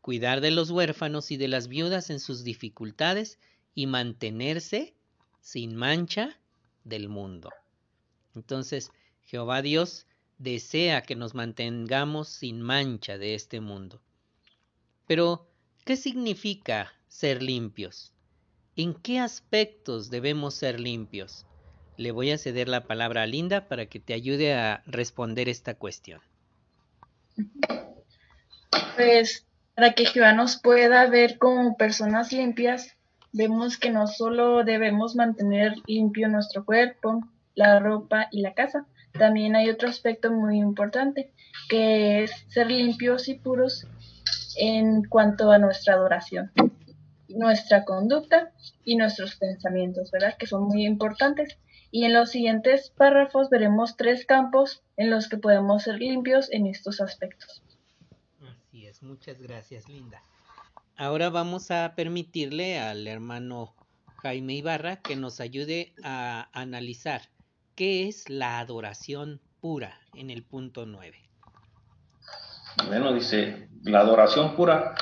cuidar 0.00 0.40
de 0.40 0.50
los 0.50 0.70
huérfanos 0.70 1.30
y 1.30 1.36
de 1.36 1.48
las 1.48 1.68
viudas 1.68 2.10
en 2.10 2.20
sus 2.20 2.44
dificultades 2.44 3.38
y 3.74 3.86
mantenerse 3.86 4.94
sin 5.40 5.74
mancha 5.74 6.38
del 6.84 7.08
mundo. 7.08 7.50
Entonces, 8.34 8.90
Jehová 9.22 9.62
Dios 9.62 10.06
desea 10.38 11.02
que 11.02 11.16
nos 11.16 11.34
mantengamos 11.34 12.28
sin 12.28 12.60
mancha 12.60 13.18
de 13.18 13.34
este 13.34 13.60
mundo. 13.60 14.00
Pero, 15.06 15.48
¿qué 15.84 15.96
significa 15.96 16.92
ser 17.14 17.44
limpios? 17.44 18.12
¿En 18.74 18.92
qué 18.92 19.20
aspectos 19.20 20.10
debemos 20.10 20.54
ser 20.54 20.80
limpios? 20.80 21.46
Le 21.96 22.10
voy 22.10 22.32
a 22.32 22.38
ceder 22.38 22.68
la 22.68 22.88
palabra 22.88 23.22
a 23.22 23.26
Linda 23.26 23.68
para 23.68 23.86
que 23.86 24.00
te 24.00 24.14
ayude 24.14 24.54
a 24.54 24.82
responder 24.84 25.48
esta 25.48 25.74
cuestión. 25.74 26.20
Pues 28.96 29.46
para 29.76 29.92
que 29.92 30.06
Jehová 30.06 30.32
nos 30.32 30.56
pueda 30.60 31.06
ver 31.06 31.38
como 31.38 31.76
personas 31.76 32.32
limpias, 32.32 32.96
vemos 33.32 33.78
que 33.78 33.90
no 33.90 34.08
solo 34.08 34.64
debemos 34.64 35.14
mantener 35.14 35.74
limpio 35.86 36.28
nuestro 36.28 36.64
cuerpo, 36.64 37.20
la 37.54 37.78
ropa 37.78 38.26
y 38.32 38.40
la 38.40 38.54
casa, 38.54 38.86
también 39.12 39.54
hay 39.54 39.70
otro 39.70 39.88
aspecto 39.88 40.32
muy 40.32 40.58
importante, 40.58 41.30
que 41.68 42.24
es 42.24 42.32
ser 42.48 42.66
limpios 42.66 43.28
y 43.28 43.34
puros 43.34 43.86
en 44.56 45.04
cuanto 45.04 45.52
a 45.52 45.58
nuestra 45.58 45.94
adoración 45.94 46.50
nuestra 47.34 47.84
conducta 47.84 48.52
y 48.84 48.96
nuestros 48.96 49.36
pensamientos, 49.36 50.10
¿verdad? 50.10 50.36
Que 50.38 50.46
son 50.46 50.64
muy 50.64 50.84
importantes. 50.86 51.58
Y 51.90 52.04
en 52.04 52.12
los 52.12 52.30
siguientes 52.30 52.90
párrafos 52.96 53.50
veremos 53.50 53.96
tres 53.96 54.26
campos 54.26 54.82
en 54.96 55.10
los 55.10 55.28
que 55.28 55.36
podemos 55.36 55.84
ser 55.84 55.98
limpios 55.98 56.50
en 56.50 56.66
estos 56.66 57.00
aspectos. 57.00 57.62
Así 58.42 58.86
es, 58.86 59.02
muchas 59.02 59.40
gracias, 59.40 59.88
Linda. 59.88 60.22
Ahora 60.96 61.30
vamos 61.30 61.70
a 61.70 61.94
permitirle 61.96 62.78
al 62.78 63.06
hermano 63.06 63.74
Jaime 64.22 64.54
Ibarra 64.54 64.96
que 64.96 65.16
nos 65.16 65.40
ayude 65.40 65.92
a 66.02 66.48
analizar 66.52 67.22
qué 67.74 68.08
es 68.08 68.28
la 68.28 68.58
adoración 68.58 69.40
pura 69.60 70.00
en 70.14 70.30
el 70.30 70.44
punto 70.44 70.86
9. 70.86 71.16
Bueno, 72.86 73.12
dice, 73.12 73.68
la 73.82 74.00
adoración 74.00 74.56
pura 74.56 74.94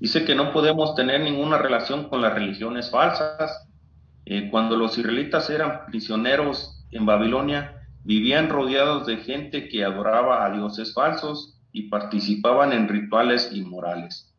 Dice 0.00 0.24
que 0.24 0.34
no 0.36 0.52
podemos 0.52 0.94
tener 0.94 1.20
ninguna 1.20 1.58
relación 1.58 2.08
con 2.08 2.22
las 2.22 2.32
religiones 2.32 2.90
falsas. 2.90 3.68
Eh, 4.26 4.48
cuando 4.50 4.76
los 4.76 4.96
israelitas 4.96 5.50
eran 5.50 5.86
prisioneros 5.86 6.84
en 6.92 7.04
Babilonia, 7.04 7.82
vivían 8.04 8.48
rodeados 8.48 9.06
de 9.06 9.16
gente 9.16 9.68
que 9.68 9.84
adoraba 9.84 10.46
a 10.46 10.50
dioses 10.52 10.94
falsos 10.94 11.58
y 11.72 11.88
participaban 11.88 12.72
en 12.72 12.88
rituales 12.88 13.50
inmorales. 13.52 14.32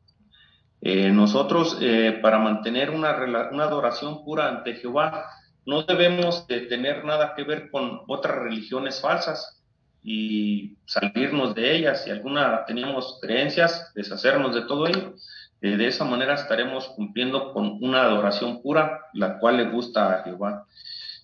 Eh, 0.81 1.11
nosotros, 1.11 1.77
eh, 1.81 2.17
para 2.21 2.39
mantener 2.39 2.91
una, 2.91 3.17
una, 3.51 3.63
adoración 3.65 4.23
pura 4.23 4.47
ante 4.47 4.75
Jehová, 4.75 5.25
no 5.65 5.83
debemos 5.83 6.47
de 6.47 6.61
tener 6.61 7.03
nada 7.03 7.33
que 7.35 7.43
ver 7.43 7.69
con 7.69 7.99
otras 8.07 8.37
religiones 8.37 9.01
falsas 9.01 9.61
y 10.01 10.77
salirnos 10.85 11.53
de 11.53 11.75
ellas. 11.75 12.05
Si 12.05 12.11
alguna 12.11 12.63
tenemos 12.65 13.19
creencias, 13.21 13.91
deshacernos 13.93 14.55
de 14.55 14.61
todo 14.61 14.87
ello 14.87 15.15
eh, 15.61 15.75
de 15.75 15.87
esa 15.87 16.05
manera 16.05 16.35
estaremos 16.35 16.87
cumpliendo 16.89 17.53
con 17.53 17.77
una 17.81 18.03
adoración 18.03 18.61
pura, 18.61 19.07
la 19.13 19.39
cual 19.39 19.57
le 19.57 19.69
gusta 19.69 20.13
a 20.13 20.23
Jehová. 20.23 20.65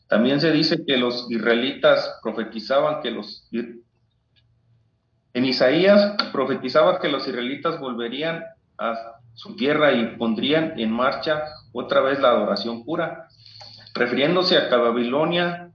También 0.08 0.40
se 0.40 0.52
dice 0.52 0.86
que 0.86 0.98
los 0.98 1.30
israelitas 1.32 2.20
profetizaban 2.22 3.02
que 3.02 3.12
los... 3.12 3.50
En 5.34 5.46
Isaías 5.46 6.16
profetizaba 6.32 7.00
que 7.00 7.10
los 7.10 7.28
israelitas 7.28 7.80
volverían 7.80 8.44
a 8.78 9.20
su 9.34 9.56
tierra 9.56 9.92
y 9.94 10.16
pondrían 10.18 10.80
en 10.80 10.92
marcha 10.92 11.44
otra 11.74 12.02
vez 12.02 12.20
la 12.20 12.30
adoración 12.30 12.86
pura. 12.86 13.28
Refiriéndose 13.94 14.58
a 14.58 14.76
Babilonia, 14.78 15.72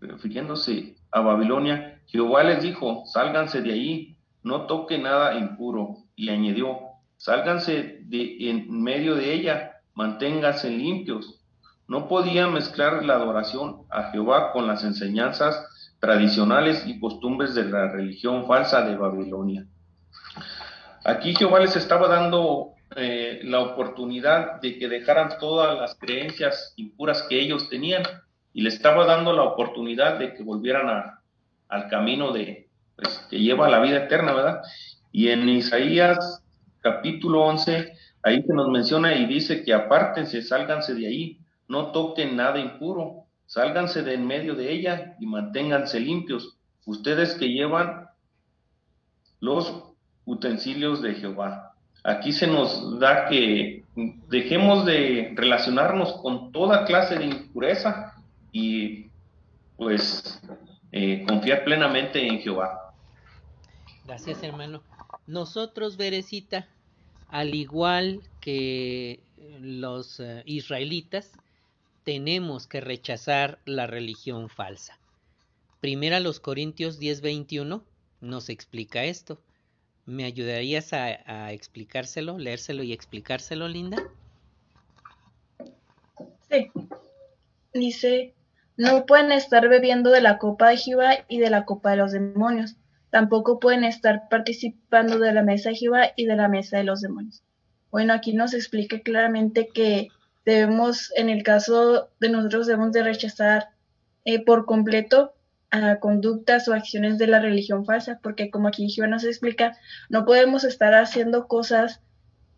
refiriéndose 0.00 0.96
a 1.10 1.20
Babilonia, 1.20 2.00
Jehová 2.06 2.42
les 2.44 2.62
dijo, 2.62 3.04
sálganse 3.06 3.62
de 3.62 3.72
ahí, 3.72 4.16
no 4.42 4.66
toque 4.66 4.98
nada 4.98 5.34
impuro. 5.34 5.96
Y 6.16 6.28
añadió, 6.28 6.93
Sálganse 7.24 8.00
de 8.02 8.50
en 8.50 8.82
medio 8.82 9.14
de 9.14 9.32
ella, 9.32 9.80
manténganse 9.94 10.68
limpios. 10.68 11.40
No 11.88 12.06
podían 12.06 12.52
mezclar 12.52 13.02
la 13.02 13.14
adoración 13.14 13.86
a 13.88 14.10
Jehová 14.10 14.52
con 14.52 14.66
las 14.66 14.84
enseñanzas 14.84 15.96
tradicionales 16.00 16.86
y 16.86 17.00
costumbres 17.00 17.54
de 17.54 17.64
la 17.64 17.90
religión 17.90 18.46
falsa 18.46 18.82
de 18.82 18.96
Babilonia. 18.96 19.64
Aquí 21.02 21.34
Jehová 21.34 21.60
les 21.60 21.74
estaba 21.76 22.08
dando 22.08 22.74
eh, 22.94 23.40
la 23.44 23.60
oportunidad 23.60 24.60
de 24.60 24.78
que 24.78 24.86
dejaran 24.86 25.38
todas 25.40 25.80
las 25.80 25.94
creencias 25.94 26.74
impuras 26.76 27.22
que 27.22 27.40
ellos 27.40 27.70
tenían 27.70 28.02
y 28.52 28.60
les 28.60 28.74
estaba 28.74 29.06
dando 29.06 29.32
la 29.32 29.44
oportunidad 29.44 30.18
de 30.18 30.34
que 30.34 30.42
volvieran 30.42 31.14
al 31.68 31.88
camino 31.88 32.32
de 32.32 32.68
pues, 32.96 33.26
que 33.30 33.38
lleva 33.38 33.68
a 33.68 33.70
la 33.70 33.80
vida 33.80 34.04
eterna, 34.04 34.34
¿verdad? 34.34 34.60
Y 35.10 35.30
en 35.30 35.48
Isaías 35.48 36.43
capítulo 36.84 37.40
11, 37.46 37.94
ahí 38.22 38.42
se 38.42 38.52
nos 38.52 38.68
menciona 38.68 39.14
y 39.14 39.24
dice 39.24 39.64
que 39.64 39.72
apártense, 39.72 40.42
sálganse 40.42 40.94
de 40.94 41.06
ahí, 41.06 41.40
no 41.66 41.92
toquen 41.92 42.36
nada 42.36 42.60
impuro, 42.60 43.24
sálganse 43.46 44.02
de 44.02 44.14
en 44.14 44.26
medio 44.26 44.54
de 44.54 44.70
ella 44.70 45.16
y 45.18 45.26
manténganse 45.26 45.98
limpios, 45.98 46.58
ustedes 46.84 47.34
que 47.36 47.48
llevan 47.48 48.06
los 49.40 49.94
utensilios 50.26 51.00
de 51.00 51.14
Jehová. 51.14 51.74
Aquí 52.04 52.32
se 52.32 52.46
nos 52.46 53.00
da 53.00 53.28
que 53.28 53.82
dejemos 54.28 54.84
de 54.84 55.32
relacionarnos 55.34 56.12
con 56.20 56.52
toda 56.52 56.84
clase 56.84 57.16
de 57.16 57.24
impureza 57.24 58.14
y 58.52 59.06
pues 59.78 60.38
eh, 60.92 61.24
confiar 61.26 61.64
plenamente 61.64 62.26
en 62.26 62.40
Jehová. 62.40 62.92
Gracias 64.04 64.42
hermano. 64.42 64.82
Nosotros, 65.26 65.96
Verecita, 65.96 66.68
al 67.28 67.54
igual 67.54 68.20
que 68.40 69.20
los 69.60 70.20
eh, 70.20 70.42
israelitas 70.46 71.32
tenemos 72.04 72.66
que 72.66 72.80
rechazar 72.80 73.58
la 73.64 73.86
religión 73.86 74.48
falsa. 74.48 74.98
Primera 75.80 76.20
los 76.20 76.40
Corintios 76.40 77.00
10:21 77.00 77.82
nos 78.20 78.48
explica 78.48 79.04
esto. 79.04 79.40
¿Me 80.06 80.24
ayudarías 80.24 80.92
a, 80.92 81.04
a, 81.26 81.52
explicárselo, 81.52 82.38
leérselo 82.38 82.82
y 82.82 82.92
explicárselo, 82.92 83.68
Linda? 83.68 84.02
Sí. 86.50 86.70
Dice, 87.72 88.34
no 88.76 89.06
pueden 89.06 89.32
estar 89.32 89.68
bebiendo 89.68 90.10
de 90.10 90.20
la 90.20 90.38
copa 90.38 90.68
de 90.68 90.76
Jehová 90.76 91.24
y 91.28 91.38
de 91.38 91.50
la 91.50 91.64
copa 91.64 91.92
de 91.92 91.96
los 91.96 92.12
demonios. 92.12 92.76
Tampoco 93.14 93.60
pueden 93.60 93.84
estar 93.84 94.28
participando 94.28 95.20
de 95.20 95.32
la 95.32 95.44
mesa 95.44 95.68
de 95.68 95.76
Jehová 95.76 96.08
y 96.16 96.26
de 96.26 96.34
la 96.34 96.48
mesa 96.48 96.78
de 96.78 96.82
los 96.82 97.00
demonios. 97.00 97.44
Bueno, 97.92 98.12
aquí 98.12 98.32
nos 98.32 98.54
explica 98.54 98.98
claramente 99.02 99.68
que 99.72 100.08
debemos, 100.44 101.12
en 101.14 101.28
el 101.28 101.44
caso 101.44 102.10
de 102.18 102.28
nosotros, 102.28 102.66
debemos 102.66 102.90
de 102.90 103.04
rechazar 103.04 103.68
eh, 104.24 104.44
por 104.44 104.66
completo 104.66 105.32
conductas 106.00 106.66
o 106.66 106.74
acciones 106.74 107.16
de 107.16 107.28
la 107.28 107.38
religión 107.38 107.84
falsa, 107.84 108.18
porque 108.20 108.50
como 108.50 108.66
aquí 108.66 108.90
Jehová 108.90 109.06
nos 109.06 109.22
explica, 109.22 109.78
no 110.08 110.24
podemos 110.24 110.64
estar 110.64 110.92
haciendo 110.94 111.46
cosas 111.46 112.00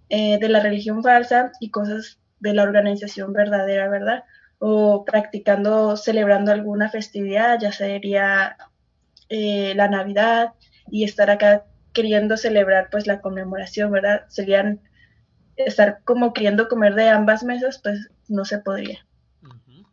eh, 0.09 0.39
de 0.39 0.49
la 0.49 0.61
religión 0.61 1.03
falsa 1.03 1.53
y 1.61 1.69
cosas 1.69 2.19
de 2.41 2.55
la 2.55 2.63
organización 2.63 3.35
verdadera, 3.35 3.91
¿verdad? 3.91 4.25
O 4.59 5.05
practicando, 5.05 5.99
celebrando 5.99 6.51
alguna 6.51 6.89
festividad, 6.89 7.61
ya 7.61 7.73
sería 7.73 8.57
eh, 9.29 9.75
la 9.75 9.89
Navidad 9.89 10.55
y 10.91 11.05
estar 11.05 11.31
acá 11.31 11.65
queriendo 11.93 12.37
celebrar 12.37 12.89
pues 12.91 13.07
la 13.07 13.21
conmemoración, 13.21 13.91
¿verdad? 13.91 14.27
Serían 14.29 14.81
estar 15.57 16.01
como 16.05 16.33
queriendo 16.33 16.69
comer 16.69 16.95
de 16.95 17.09
ambas 17.09 17.43
mesas, 17.43 17.81
pues 17.83 18.11
no 18.29 18.45
se 18.45 18.59
podría. 18.59 19.07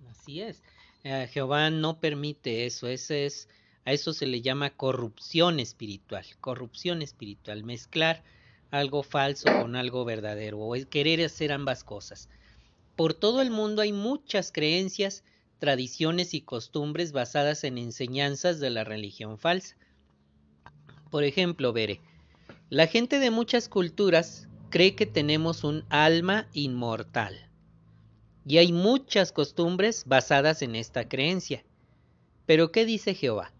así 0.09 0.41
es. 0.41 0.61
Eh, 1.03 1.27
Jehová 1.31 1.69
no 1.69 1.99
permite 1.99 2.65
eso. 2.65 2.87
Ese 2.87 3.25
es, 3.25 3.49
a 3.85 3.91
eso 3.91 4.13
se 4.13 4.25
le 4.25 4.41
llama 4.41 4.71
corrupción 4.71 5.59
espiritual. 5.59 6.25
Corrupción 6.41 7.01
espiritual. 7.01 7.63
Mezclar 7.63 8.23
algo 8.71 9.03
falso 9.03 9.49
con 9.61 9.75
algo 9.75 10.05
verdadero. 10.05 10.59
O 10.59 10.73
querer 10.89 11.23
hacer 11.23 11.51
ambas 11.51 11.83
cosas. 11.83 12.29
Por 12.95 13.13
todo 13.13 13.41
el 13.41 13.49
mundo 13.49 13.81
hay 13.81 13.91
muchas 13.91 14.51
creencias, 14.51 15.23
tradiciones 15.63 16.33
y 16.33 16.41
costumbres 16.41 17.13
basadas 17.13 17.63
en 17.63 17.77
enseñanzas 17.77 18.59
de 18.59 18.69
la 18.69 18.83
religión 18.83 19.37
falsa. 19.37 19.77
Por 21.09 21.23
ejemplo, 21.23 21.71
Bere, 21.71 22.01
la 22.69 22.85
gente 22.85 23.17
de 23.17 23.31
muchas 23.31 23.69
culturas 23.69 24.49
cree 24.69 24.93
que 24.93 25.05
tenemos 25.05 25.63
un 25.63 25.85
alma 25.87 26.49
inmortal. 26.51 27.49
Y 28.45 28.57
hay 28.57 28.73
muchas 28.73 29.31
costumbres 29.31 30.03
basadas 30.05 30.63
en 30.63 30.75
esta 30.75 31.07
creencia. 31.07 31.63
Pero 32.45 32.73
¿qué 32.73 32.83
dice 32.83 33.13
Jehová? 33.13 33.53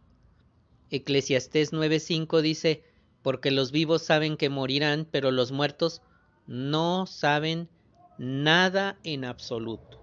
Eclesiastés 0.90 1.72
9:5 1.72 2.42
dice, 2.42 2.84
porque 3.22 3.50
los 3.50 3.72
vivos 3.72 4.02
saben 4.02 4.36
que 4.36 4.50
morirán, 4.50 5.08
pero 5.10 5.32
los 5.32 5.54
muertos 5.54 6.02
no 6.48 7.06
saben 7.06 7.70
nada 8.18 9.00
en 9.06 9.24
absoluto. 9.24 10.03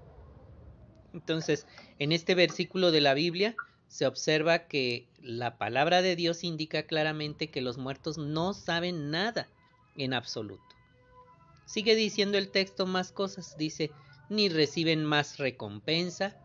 Entonces, 1.12 1.66
en 1.98 2.12
este 2.12 2.34
versículo 2.34 2.90
de 2.90 3.00
la 3.00 3.14
Biblia 3.14 3.56
se 3.88 4.06
observa 4.06 4.66
que 4.68 5.08
la 5.20 5.58
palabra 5.58 6.02
de 6.02 6.14
Dios 6.14 6.44
indica 6.44 6.84
claramente 6.84 7.50
que 7.50 7.60
los 7.60 7.76
muertos 7.76 8.18
no 8.18 8.54
saben 8.54 9.10
nada 9.10 9.48
en 9.96 10.14
absoluto. 10.14 10.62
Sigue 11.66 11.94
diciendo 11.96 12.38
el 12.38 12.50
texto 12.50 12.86
más 12.86 13.12
cosas, 13.12 13.56
dice, 13.56 13.90
ni 14.28 14.48
reciben 14.48 15.04
más 15.04 15.38
recompensa, 15.38 16.36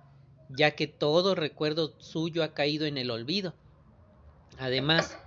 ya 0.50 0.72
que 0.72 0.88
todo 0.88 1.36
recuerdo 1.36 1.93
suyo 2.00 2.43
ha 2.43 2.53
caído 2.53 2.86
en 2.86 2.98
el 2.98 3.12
olvido. 3.12 3.55
Además, 4.57 5.17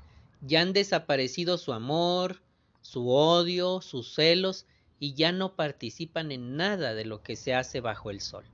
ya 0.41 0.61
han 0.61 0.73
desaparecido 0.73 1.59
su 1.59 1.73
amor, 1.73 2.43
su 2.81 3.11
odio, 3.11 3.81
sus 3.81 4.15
celos, 4.15 4.67
y 5.01 5.15
ya 5.15 5.31
no 5.31 5.55
participan 5.55 6.33
en 6.33 6.57
nada 6.57 6.95
de 6.95 7.05
lo 7.05 7.23
que 7.23 7.37
se 7.37 7.55
hace 7.55 7.81
bajo 7.81 8.11
el 8.11 8.21
sol. 8.21 8.45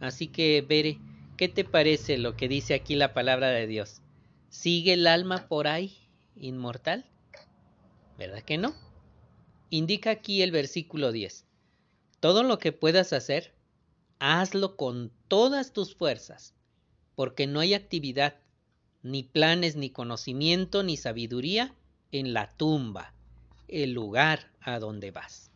Así 0.00 0.28
que, 0.28 0.64
Bere, 0.66 0.98
¿qué 1.36 1.48
te 1.48 1.64
parece 1.64 2.18
lo 2.18 2.36
que 2.36 2.48
dice 2.48 2.74
aquí 2.74 2.94
la 2.94 3.14
palabra 3.14 3.48
de 3.48 3.66
Dios? 3.66 4.02
¿Sigue 4.50 4.94
el 4.94 5.06
alma 5.06 5.48
por 5.48 5.66
ahí, 5.66 5.96
inmortal? 6.36 7.04
¿Verdad 8.18 8.42
que 8.42 8.58
no? 8.58 8.74
Indica 9.70 10.10
aquí 10.10 10.42
el 10.42 10.50
versículo 10.50 11.12
10. 11.12 11.44
Todo 12.20 12.42
lo 12.42 12.58
que 12.58 12.72
puedas 12.72 13.12
hacer, 13.12 13.52
hazlo 14.18 14.76
con 14.76 15.12
todas 15.28 15.72
tus 15.72 15.94
fuerzas, 15.94 16.54
porque 17.14 17.46
no 17.46 17.60
hay 17.60 17.74
actividad, 17.74 18.36
ni 19.02 19.22
planes, 19.22 19.76
ni 19.76 19.90
conocimiento, 19.90 20.82
ni 20.82 20.96
sabiduría 20.96 21.74
en 22.12 22.32
la 22.32 22.52
tumba, 22.56 23.12
el 23.68 23.92
lugar 23.92 24.50
a 24.60 24.78
donde 24.78 25.10
vas. 25.10 25.50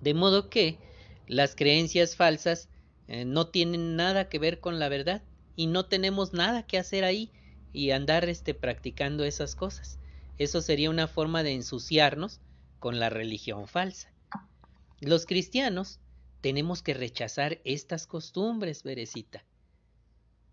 De 0.00 0.14
modo 0.14 0.48
que 0.48 0.78
las 1.26 1.54
creencias 1.54 2.16
falsas 2.16 2.68
eh, 3.08 3.24
no 3.24 3.48
tienen 3.48 3.96
nada 3.96 4.28
que 4.28 4.38
ver 4.38 4.60
con 4.60 4.78
la 4.78 4.88
verdad 4.88 5.22
y 5.56 5.66
no 5.66 5.86
tenemos 5.86 6.32
nada 6.32 6.66
que 6.66 6.78
hacer 6.78 7.04
ahí 7.04 7.30
y 7.72 7.90
andar 7.90 8.28
este, 8.28 8.54
practicando 8.54 9.24
esas 9.24 9.54
cosas. 9.54 9.98
Eso 10.38 10.60
sería 10.62 10.90
una 10.90 11.06
forma 11.06 11.42
de 11.42 11.52
ensuciarnos 11.52 12.40
con 12.78 12.98
la 12.98 13.10
religión 13.10 13.68
falsa. 13.68 14.12
Los 15.00 15.26
cristianos 15.26 16.00
tenemos 16.40 16.82
que 16.82 16.94
rechazar 16.94 17.60
estas 17.64 18.06
costumbres, 18.06 18.82
Berecita. 18.82 19.44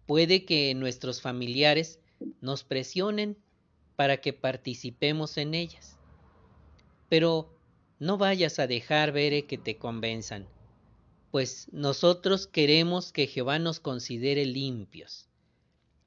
Puede 0.06 0.46
que 0.46 0.74
nuestros 0.76 1.22
familiares 1.22 2.00
nos 2.42 2.64
presionen 2.64 3.38
para 3.96 4.18
que 4.18 4.34
participemos 4.34 5.38
en 5.38 5.54
ellas. 5.54 5.98
Pero 7.10 7.54
no 8.00 8.18
vayas 8.18 8.60
a 8.60 8.68
dejar, 8.68 9.12
Bere, 9.12 9.46
que 9.46 9.58
te 9.58 9.78
convenzan, 9.78 10.48
pues 11.32 11.70
nosotros 11.72 12.46
queremos 12.46 13.14
que 13.14 13.26
Jehová 13.26 13.58
nos 13.58 13.80
considere 13.80 14.46
limpios. 14.46 15.30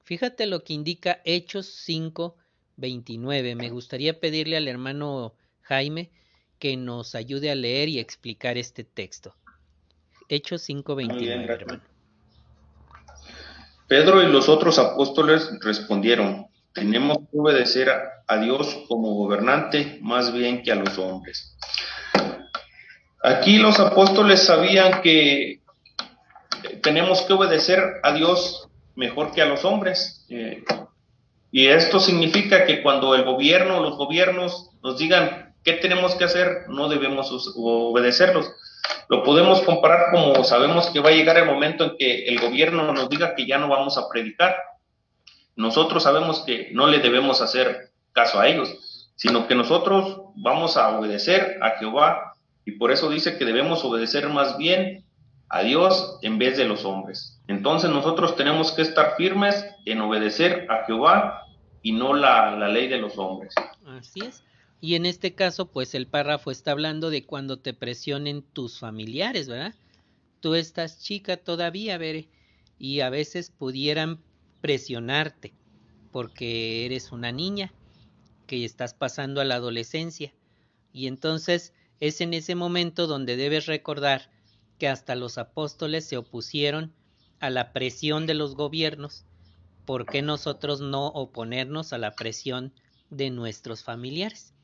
Fíjate 0.02 0.46
lo 0.46 0.62
que 0.62 0.74
indica 0.74 1.22
Hechos 1.24 1.66
5, 1.66 2.36
29. 2.76 3.54
Me 3.54 3.70
gustaría 3.70 4.20
pedirle 4.20 4.58
al 4.58 4.68
hermano 4.68 5.34
Jaime 5.62 6.10
que 6.58 6.76
nos 6.76 7.14
ayude 7.14 7.50
a 7.50 7.54
leer 7.54 7.88
y 7.88 7.98
explicar 7.98 8.58
este 8.58 8.84
texto. 8.84 9.34
Hechos 10.28 10.68
5:29, 10.68 11.50
hermano. 11.50 11.82
Pedro 13.88 14.22
y 14.22 14.30
los 14.30 14.48
otros 14.48 14.78
apóstoles 14.78 15.50
respondieron, 15.60 16.46
tenemos 16.72 17.18
que 17.18 17.38
obedecer 17.38 17.90
a 18.26 18.36
Dios 18.38 18.84
como 18.88 19.14
gobernante 19.14 19.98
más 20.02 20.32
bien 20.32 20.62
que 20.62 20.72
a 20.72 20.74
los 20.74 20.98
hombres. 20.98 21.56
Aquí 23.24 23.58
los 23.58 23.80
apóstoles 23.80 24.44
sabían 24.44 25.02
que 25.02 25.60
tenemos 26.82 27.22
que 27.22 27.32
obedecer 27.32 27.80
a 28.02 28.12
Dios 28.12 28.68
mejor 28.94 29.32
que 29.32 29.42
a 29.42 29.46
los 29.46 29.64
hombres. 29.64 30.26
Eh, 30.28 30.62
y 31.50 31.66
esto 31.66 31.98
significa 31.98 32.66
que 32.66 32.82
cuando 32.82 33.14
el 33.14 33.24
gobierno, 33.24 33.80
los 33.80 33.96
gobiernos 33.96 34.70
nos 34.82 34.98
digan 34.98 35.54
¿Qué 35.64 35.72
tenemos 35.72 36.14
que 36.14 36.24
hacer? 36.24 36.66
No 36.68 36.88
debemos 36.88 37.32
obedecerlos. 37.56 38.52
Lo 39.08 39.22
podemos 39.24 39.62
comparar 39.62 40.10
como 40.12 40.44
sabemos 40.44 40.88
que 40.88 41.00
va 41.00 41.08
a 41.08 41.14
llegar 41.14 41.38
el 41.38 41.46
momento 41.46 41.84
en 41.84 41.96
que 41.96 42.26
el 42.26 42.38
gobierno 42.38 42.92
nos 42.92 43.08
diga 43.08 43.34
que 43.34 43.46
ya 43.46 43.56
no 43.56 43.68
vamos 43.68 43.96
a 43.96 44.06
predicar. 44.10 44.56
Nosotros 45.56 46.02
sabemos 46.02 46.40
que 46.40 46.68
no 46.72 46.86
le 46.86 46.98
debemos 46.98 47.40
hacer 47.40 47.92
caso 48.12 48.38
a 48.38 48.46
ellos, 48.46 49.12
sino 49.16 49.46
que 49.48 49.54
nosotros 49.54 50.20
vamos 50.36 50.76
a 50.76 50.98
obedecer 50.98 51.58
a 51.62 51.78
Jehová 51.78 52.33
y 52.64 52.72
por 52.72 52.90
eso 52.92 53.10
dice 53.10 53.36
que 53.38 53.44
debemos 53.44 53.84
obedecer 53.84 54.28
más 54.28 54.56
bien 54.56 55.04
a 55.48 55.62
Dios 55.62 56.18
en 56.22 56.38
vez 56.38 56.56
de 56.56 56.64
los 56.64 56.84
hombres. 56.84 57.40
Entonces 57.46 57.90
nosotros 57.90 58.36
tenemos 58.36 58.72
que 58.72 58.82
estar 58.82 59.14
firmes 59.16 59.64
en 59.84 60.00
obedecer 60.00 60.66
a 60.70 60.84
Jehová 60.86 61.46
y 61.82 61.92
no 61.92 62.14
la, 62.14 62.56
la 62.56 62.68
ley 62.68 62.88
de 62.88 62.98
los 62.98 63.18
hombres. 63.18 63.54
Así 63.86 64.20
es. 64.20 64.42
Y 64.80 64.96
en 64.96 65.06
este 65.06 65.34
caso, 65.34 65.66
pues 65.66 65.94
el 65.94 66.06
párrafo 66.06 66.50
está 66.50 66.72
hablando 66.72 67.10
de 67.10 67.24
cuando 67.24 67.58
te 67.58 67.72
presionen 67.72 68.42
tus 68.42 68.78
familiares, 68.78 69.48
¿verdad? 69.48 69.74
Tú 70.40 70.54
estás 70.54 71.00
chica 71.00 71.36
todavía, 71.36 71.96
Bere, 71.96 72.28
y 72.78 73.00
a 73.00 73.08
veces 73.08 73.50
pudieran 73.50 74.20
presionarte 74.60 75.54
porque 76.12 76.86
eres 76.86 77.12
una 77.12 77.32
niña 77.32 77.72
que 78.46 78.64
estás 78.64 78.94
pasando 78.94 79.40
a 79.40 79.44
la 79.44 79.56
adolescencia. 79.56 80.32
Y 80.92 81.06
entonces 81.06 81.72
es 82.00 82.20
en 82.20 82.34
ese 82.34 82.54
momento 82.54 83.06
donde 83.06 83.36
debes 83.36 83.66
recordar 83.66 84.30
que 84.78 84.88
hasta 84.88 85.14
los 85.14 85.38
apóstoles 85.38 86.04
se 86.04 86.16
opusieron 86.16 86.92
a 87.40 87.50
la 87.50 87.72
presión 87.72 88.26
de 88.26 88.34
los 88.34 88.54
gobiernos. 88.54 89.24
¿Por 89.84 90.06
qué 90.06 90.22
nosotros 90.22 90.80
no 90.80 91.08
oponernos 91.08 91.92
a 91.92 91.98
la 91.98 92.14
presión 92.14 92.72
de 93.10 93.30
nuestros 93.30 93.82
familiares? 93.82 94.54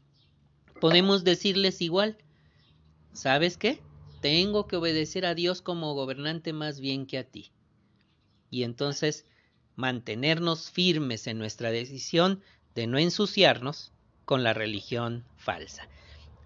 podemos 0.81 1.25
decirles 1.25 1.83
igual, 1.83 2.17
¿sabes 3.13 3.59
qué? 3.59 3.81
tengo 4.21 4.67
que 4.67 4.77
obedecer 4.77 5.25
a 5.25 5.35
Dios 5.35 5.63
como 5.63 5.95
gobernante 5.95 6.53
más 6.53 6.81
bien 6.81 7.07
que 7.07 7.19
a 7.19 7.25
ti. 7.25 7.53
Y 8.51 8.65
entonces 8.65 9.25
mantenernos 9.77 10.71
firmes 10.71 11.27
en 11.27 11.39
nuestra 11.39 11.71
decisión 11.71 12.43
de 12.75 12.87
no 12.87 12.99
ensuciarnos 12.99 13.93
con 14.25 14.45
la 14.45 14.53
religión 14.53 15.25
falsa. 15.37 15.89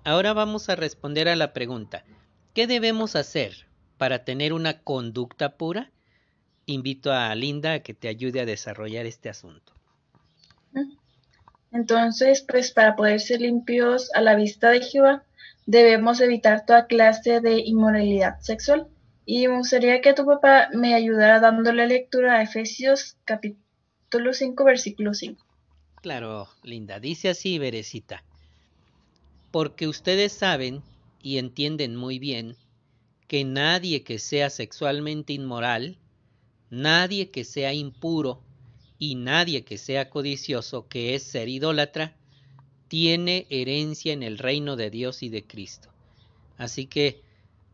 Ahora 0.04 0.34
vamos 0.34 0.68
a 0.68 0.76
responder 0.76 1.28
a 1.28 1.36
la 1.36 1.54
pregunta, 1.54 2.04
¿qué 2.52 2.66
debemos 2.66 3.16
hacer 3.16 3.66
para 3.96 4.22
tener 4.22 4.52
una 4.52 4.80
conducta 4.82 5.56
pura? 5.56 5.90
Invito 6.66 7.10
a 7.10 7.34
Linda 7.34 7.72
a 7.72 7.78
que 7.80 7.94
te 7.94 8.08
ayude 8.08 8.40
a 8.40 8.44
desarrollar 8.44 9.06
este 9.06 9.30
asunto. 9.30 9.72
Entonces, 11.72 12.44
pues 12.46 12.70
para 12.70 12.96
poder 12.96 13.18
ser 13.18 13.40
limpios 13.40 14.10
a 14.14 14.20
la 14.20 14.34
vista 14.34 14.68
de 14.68 14.82
Jehová, 14.82 15.24
debemos 15.64 16.20
evitar 16.20 16.66
toda 16.66 16.86
clase 16.86 17.40
de 17.40 17.60
inmoralidad 17.60 18.38
sexual. 18.40 18.86
Y 19.24 19.48
me 19.48 19.56
gustaría 19.56 20.02
que 20.02 20.12
tu 20.12 20.26
papá 20.26 20.68
me 20.74 20.94
ayudara 20.94 21.40
dándole 21.40 21.86
lectura 21.86 22.34
a 22.34 22.42
Efesios 22.42 23.16
capítulo 23.24 24.34
5, 24.34 24.64
versículo 24.64 25.14
5. 25.14 25.42
Claro, 26.02 26.46
Linda, 26.62 27.00
dice 27.00 27.30
así, 27.30 27.58
Berecita. 27.58 28.22
Porque 29.54 29.86
ustedes 29.86 30.32
saben 30.32 30.82
y 31.22 31.38
entienden 31.38 31.94
muy 31.94 32.18
bien 32.18 32.56
que 33.28 33.44
nadie 33.44 34.02
que 34.02 34.18
sea 34.18 34.50
sexualmente 34.50 35.32
inmoral, 35.32 35.96
nadie 36.70 37.30
que 37.30 37.44
sea 37.44 37.72
impuro 37.72 38.42
y 38.98 39.14
nadie 39.14 39.64
que 39.64 39.78
sea 39.78 40.10
codicioso, 40.10 40.88
que 40.88 41.14
es 41.14 41.22
ser 41.22 41.48
idólatra, 41.48 42.16
tiene 42.88 43.46
herencia 43.48 44.12
en 44.12 44.24
el 44.24 44.38
reino 44.38 44.74
de 44.74 44.90
Dios 44.90 45.22
y 45.22 45.28
de 45.28 45.44
Cristo. 45.46 45.88
Así 46.56 46.86
que 46.86 47.22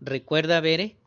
recuerda, 0.02 0.60
Bere, 0.60 0.98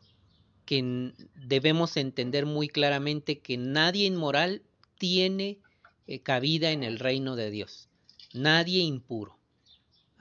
que 0.66 1.12
debemos 1.36 1.96
entender 1.96 2.46
muy 2.46 2.66
claramente 2.66 3.38
que 3.38 3.56
nadie 3.58 4.06
inmoral 4.06 4.62
tiene 4.98 5.60
eh, 6.08 6.18
cabida 6.18 6.72
en 6.72 6.82
el 6.82 6.98
reino 6.98 7.36
de 7.36 7.52
Dios, 7.52 7.88
nadie 8.32 8.80
impuro. 8.80 9.38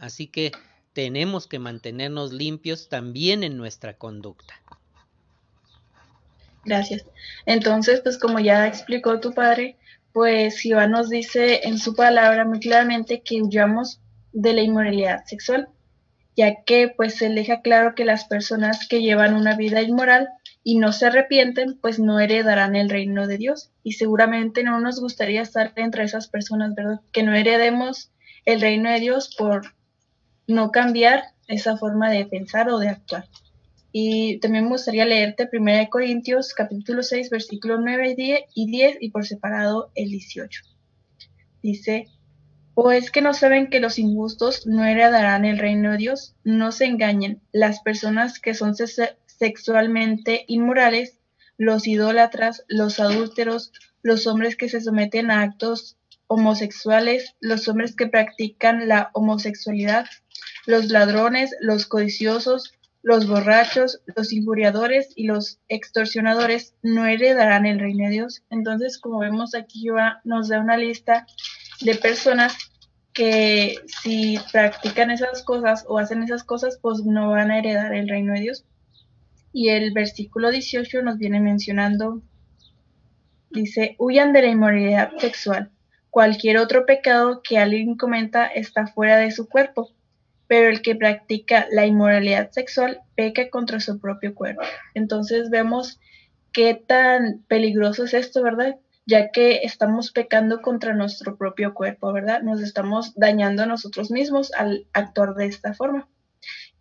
Así 0.03 0.27
que 0.27 0.51
tenemos 0.91 1.47
que 1.47 1.59
mantenernos 1.59 2.33
limpios 2.33 2.89
también 2.89 3.41
en 3.41 3.55
nuestra 3.55 3.93
conducta. 3.93 4.53
Gracias. 6.65 7.05
Entonces, 7.45 8.01
pues 8.01 8.17
como 8.17 8.41
ya 8.41 8.67
explicó 8.67 9.21
tu 9.21 9.33
padre, 9.33 9.77
pues 10.11 10.59
Jehová 10.59 10.87
nos 10.87 11.09
dice 11.09 11.61
en 11.63 11.79
su 11.79 11.95
palabra 11.95 12.43
muy 12.43 12.59
claramente 12.59 13.21
que 13.21 13.41
huyamos 13.41 14.01
de 14.33 14.51
la 14.51 14.61
inmoralidad 14.61 15.23
sexual, 15.23 15.69
ya 16.35 16.63
que 16.65 16.89
pues 16.89 17.21
él 17.21 17.35
deja 17.35 17.61
claro 17.61 17.95
que 17.95 18.03
las 18.03 18.25
personas 18.25 18.89
que 18.89 19.01
llevan 19.01 19.35
una 19.35 19.55
vida 19.55 19.81
inmoral 19.81 20.27
y 20.65 20.79
no 20.79 20.91
se 20.91 21.05
arrepienten, 21.05 21.79
pues 21.79 21.97
no 21.97 22.19
heredarán 22.19 22.75
el 22.75 22.89
reino 22.89 23.25
de 23.25 23.37
Dios. 23.37 23.71
Y 23.83 23.93
seguramente 23.93 24.65
no 24.65 24.81
nos 24.81 24.99
gustaría 24.99 25.41
estar 25.41 25.71
entre 25.77 26.03
esas 26.03 26.27
personas, 26.27 26.75
¿verdad? 26.75 26.99
Que 27.13 27.23
no 27.23 27.33
heredemos 27.33 28.11
el 28.43 28.59
reino 28.59 28.91
de 28.91 28.99
Dios 28.99 29.33
por 29.37 29.73
no 30.47 30.71
cambiar 30.71 31.23
esa 31.47 31.77
forma 31.77 32.10
de 32.10 32.25
pensar 32.25 32.69
o 32.69 32.79
de 32.79 32.89
actuar. 32.89 33.25
Y 33.91 34.39
también 34.39 34.65
me 34.65 34.71
gustaría 34.71 35.06
leerte 35.06 35.49
1 35.51 35.89
Corintios 35.89 36.53
capítulo 36.53 37.03
6, 37.03 37.29
versículos 37.29 37.79
9 37.84 38.47
y 38.56 38.71
10 38.71 38.97
y 38.99 39.12
por 39.12 39.25
separado 39.25 39.91
el 39.93 40.10
18. 40.10 40.63
Dice, 41.62 42.08
¿o 42.73 42.91
es 42.91 43.12
que 43.12 43.21
no 43.21 43.36
saben 43.36 43.69
que 43.69 43.79
los 43.79 43.99
injustos 43.99 44.65
no 44.65 44.84
heredarán 44.84 45.45
el 45.45 45.60
reino 45.60 45.91
de 45.91 45.97
Dios? 45.97 46.36
No 46.43 46.71
se 46.71 46.86
engañen, 46.86 47.41
las 47.51 47.82
personas 47.82 48.39
que 48.39 48.56
son 48.56 48.73
sexualmente 49.27 50.43
inmorales, 50.47 51.19
los 51.58 51.88
idólatras, 51.88 52.63
los 52.67 52.99
adúlteros, 52.99 53.71
los 54.01 54.25
hombres 54.25 54.56
que 54.56 54.69
se 54.69 54.82
someten 54.82 55.29
a 55.29 55.41
actos 55.43 55.97
homosexuales, 56.33 57.35
los 57.39 57.67
hombres 57.67 57.95
que 57.95 58.07
practican 58.07 58.87
la 58.87 59.09
homosexualidad, 59.13 60.05
los 60.65 60.89
ladrones, 60.89 61.55
los 61.59 61.85
codiciosos, 61.85 62.73
los 63.03 63.27
borrachos, 63.27 64.01
los 64.15 64.31
injuriadores 64.31 65.09
y 65.15 65.25
los 65.25 65.59
extorsionadores 65.67 66.73
no 66.81 67.05
heredarán 67.05 67.65
el 67.65 67.79
reino 67.79 68.05
de 68.05 68.11
Dios. 68.11 68.43
Entonces, 68.49 68.97
como 68.97 69.19
vemos 69.19 69.55
aquí, 69.55 69.81
Jehová 69.81 70.21
nos 70.23 70.47
da 70.47 70.61
una 70.61 70.77
lista 70.77 71.27
de 71.81 71.95
personas 71.95 72.55
que 73.11 73.75
si 73.85 74.39
practican 74.51 75.11
esas 75.11 75.43
cosas 75.43 75.85
o 75.87 75.99
hacen 75.99 76.23
esas 76.23 76.43
cosas, 76.43 76.79
pues 76.81 77.03
no 77.03 77.29
van 77.29 77.51
a 77.51 77.59
heredar 77.59 77.93
el 77.93 78.07
reino 78.07 78.33
de 78.33 78.39
Dios. 78.39 78.65
Y 79.51 79.69
el 79.69 79.91
versículo 79.91 80.49
18 80.49 81.03
nos 81.03 81.17
viene 81.17 81.39
mencionando, 81.41 82.23
dice, 83.51 83.95
huyan 83.99 84.33
de 84.33 84.41
la 84.41 84.47
inmoralidad 84.47 85.11
sexual. 85.19 85.71
Cualquier 86.13 86.58
otro 86.58 86.86
pecado 86.86 87.41
que 87.41 87.58
alguien 87.58 87.97
cometa 87.97 88.45
está 88.45 88.86
fuera 88.86 89.17
de 89.17 89.32
su 89.32 89.49
cuerpo 89.49 89.89
pero 90.54 90.69
el 90.69 90.84
que 90.84 90.93
practica 90.93 91.65
la 91.71 91.88
inmoralidad 91.88 92.52
sexual 92.52 93.02
peca 93.15 93.49
contra 93.49 93.80
su 93.80 93.99
propio 93.99 94.36
cuerpo. 94.36 94.62
Entonces 94.93 95.49
vemos 95.49 95.99
qué 96.52 96.76
tan 96.76 97.43
peligroso 97.47 98.04
es 98.04 98.13
esto, 98.13 98.43
¿verdad? 98.43 98.76
Ya 99.08 99.32
que 99.32 99.62
estamos 99.63 100.12
pecando 100.12 100.62
contra 100.62 100.93
nuestro 100.93 101.38
propio 101.38 101.73
cuerpo, 101.73 102.13
¿verdad? 102.13 102.43
Nos 102.43 102.62
estamos 102.62 103.15
dañando 103.15 103.63
a 103.63 103.65
nosotros 103.65 104.12
mismos 104.12 104.54
al 104.54 104.86
actuar 104.93 105.34
de 105.34 105.47
esta 105.47 105.73
forma. 105.73 106.08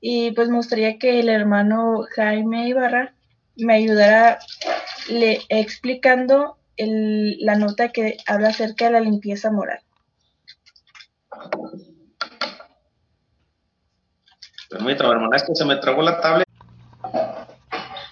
Y 0.02 0.32
pues 0.32 0.50
me 0.50 0.56
gustaría 0.56 0.98
que 0.98 1.20
el 1.20 1.30
hermano 1.30 2.04
Jaime 2.14 2.68
Ibarra 2.68 3.14
me 3.56 3.72
ayudara 3.72 4.38
le, 5.08 5.40
explicando 5.48 6.58
la 6.76 7.56
nota 7.56 7.90
que 7.90 8.16
habla 8.26 8.48
acerca 8.48 8.86
de 8.86 8.92
la 8.92 9.00
limpieza 9.00 9.50
moral. 9.50 9.80
Permítame, 14.70 15.10
hermana, 15.10 15.36
que 15.36 15.54
se 15.54 15.64
me 15.64 15.76
tragó 15.76 16.02
la 16.02 16.20
tablet. 16.20 16.48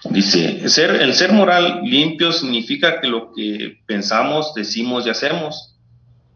Dice, 0.09 0.67
ser, 0.69 1.01
el 1.01 1.13
ser 1.13 1.31
moral 1.31 1.81
limpio 1.83 2.31
significa 2.31 2.99
que 3.01 3.07
lo 3.07 3.31
que 3.33 3.81
pensamos, 3.85 4.53
decimos 4.53 5.05
y 5.05 5.09
hacemos 5.09 5.71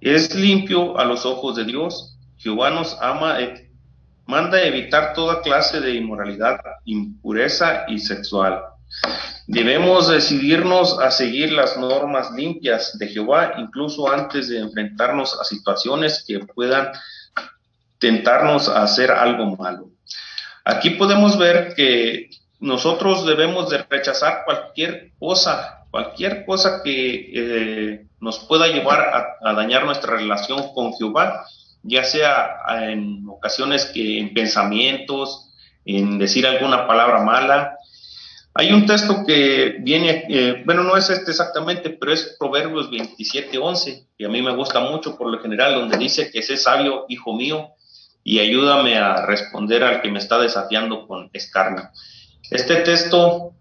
es 0.02 0.36
limpio 0.36 0.98
a 1.00 1.06
los 1.06 1.26
ojos 1.26 1.56
de 1.56 1.66
Dios. 1.66 2.18
Jehová 2.38 2.70
nos 2.70 2.98
ama, 3.02 3.38
manda 4.26 4.62
evitar 4.62 5.14
toda 5.14 5.42
clase 5.42 5.80
de 5.82 5.96
inmoralidad, 5.96 6.60
impureza 6.86 7.86
y 7.88 8.00
sexual. 8.00 8.62
Debemos 9.48 10.08
decidirnos 10.08 11.00
a 11.00 11.12
seguir 11.12 11.52
las 11.52 11.78
normas 11.78 12.32
limpias 12.32 12.98
de 12.98 13.08
Jehová, 13.08 13.54
incluso 13.58 14.12
antes 14.12 14.50
de 14.50 14.60
enfrentarnos 14.60 15.40
a 15.40 15.44
situaciones 15.44 16.24
que 16.28 16.40
puedan 16.40 16.92
tentarnos 18.00 18.68
a 18.70 18.84
hacer 18.84 19.12
algo 19.12 19.56
malo. 19.56 19.90
Aquí 20.64 20.92
podemos 20.92 21.38
ver 21.38 21.76
que 21.76 22.30
nosotros 22.60 23.26
debemos 23.26 23.70
de 23.70 23.84
rechazar 23.84 24.44
cualquier 24.46 25.12
cosa, 25.20 25.86
cualquier 25.92 26.46
cosa 26.46 26.82
que 26.84 27.32
eh, 27.34 28.08
nos 28.20 28.40
pueda 28.40 28.68
llevar 28.68 29.38
a, 29.42 29.54
dañar 29.54 29.86
nuestra 29.86 30.16
relación 30.16 30.74
con 30.74 30.94
Jehová, 30.94 31.46
ya 31.84 32.04
sea 32.04 32.58
en 32.82 33.28
ocasiones 33.30 33.86
que 33.86 34.20
en 34.20 34.34
pensamientos, 34.34 35.52
en 35.86 36.18
decir 36.18 36.48
alguna 36.48 36.88
palabra 36.88 37.22
mala. 37.22 37.78
Hay 38.58 38.72
un 38.72 38.86
texto 38.86 39.26
que 39.28 39.76
viene, 39.82 40.26
eh, 40.30 40.64
bueno, 40.66 40.84
no 40.84 40.96
es 40.96 41.10
este 41.10 41.32
exactamente, 41.32 41.90
pero 41.90 42.14
es 42.14 42.38
Proverbios 42.40 42.90
27:11, 42.90 44.08
y 44.18 44.24
a 44.24 44.30
mí 44.30 44.42
me 44.42 44.56
gusta 44.56 44.80
mucho 44.80 45.18
por 45.18 45.30
lo 45.30 45.42
general, 45.42 45.76
donde 45.76 45.98
dice 45.98 46.32
que 46.32 46.42
sé 46.42 46.56
sabio, 46.56 47.06
hijo 47.10 47.34
mío, 47.34 47.72
y 48.24 48.40
ayúdame 48.40 48.98
a 48.98 49.26
responder 49.26 49.84
al 49.84 50.02
que 50.02 50.10
me 50.10 50.20
está 50.20 50.40
desafiando 50.40 51.06
con 51.06 51.30
escarnio. 51.34 51.90
Este 52.50 52.78
texto 52.78 53.52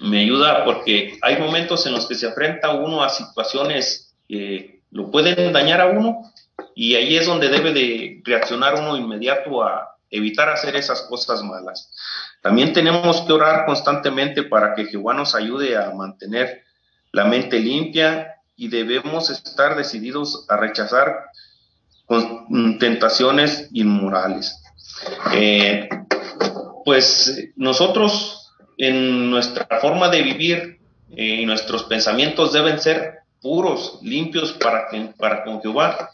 me 0.00 0.22
ayuda 0.22 0.64
porque 0.64 1.18
hay 1.22 1.38
momentos 1.38 1.86
en 1.86 1.92
los 1.92 2.06
que 2.06 2.16
se 2.16 2.26
enfrenta 2.26 2.70
uno 2.70 3.04
a 3.04 3.10
situaciones 3.10 4.16
que 4.28 4.80
lo 4.90 5.08
pueden 5.12 5.52
dañar 5.52 5.80
a 5.80 5.86
uno 5.86 6.32
y 6.74 6.96
ahí 6.96 7.16
es 7.16 7.26
donde 7.26 7.48
debe 7.48 7.72
de 7.72 8.20
reaccionar 8.24 8.74
uno 8.74 8.96
inmediato 8.96 9.62
a 9.62 9.96
evitar 10.10 10.48
hacer 10.48 10.74
esas 10.74 11.02
cosas 11.02 11.42
malas. 11.44 11.91
También 12.42 12.72
tenemos 12.72 13.20
que 13.22 13.32
orar 13.32 13.64
constantemente 13.64 14.42
para 14.42 14.74
que 14.74 14.86
Jehová 14.86 15.14
nos 15.14 15.34
ayude 15.34 15.76
a 15.76 15.92
mantener 15.92 16.64
la 17.12 17.24
mente 17.24 17.60
limpia 17.60 18.34
y 18.56 18.68
debemos 18.68 19.30
estar 19.30 19.76
decididos 19.76 20.44
a 20.48 20.56
rechazar 20.56 21.26
con 22.06 22.78
tentaciones 22.78 23.68
inmorales. 23.72 24.60
Eh, 25.32 25.88
pues 26.84 27.50
nosotros 27.56 28.52
en 28.76 29.30
nuestra 29.30 29.66
forma 29.80 30.08
de 30.08 30.22
vivir 30.22 30.80
y 31.10 31.42
eh, 31.42 31.46
nuestros 31.46 31.84
pensamientos 31.84 32.52
deben 32.52 32.80
ser 32.80 33.20
puros, 33.40 33.98
limpios 34.02 34.52
para, 34.54 34.88
para 35.16 35.44
con 35.44 35.60
Jehová. 35.60 36.10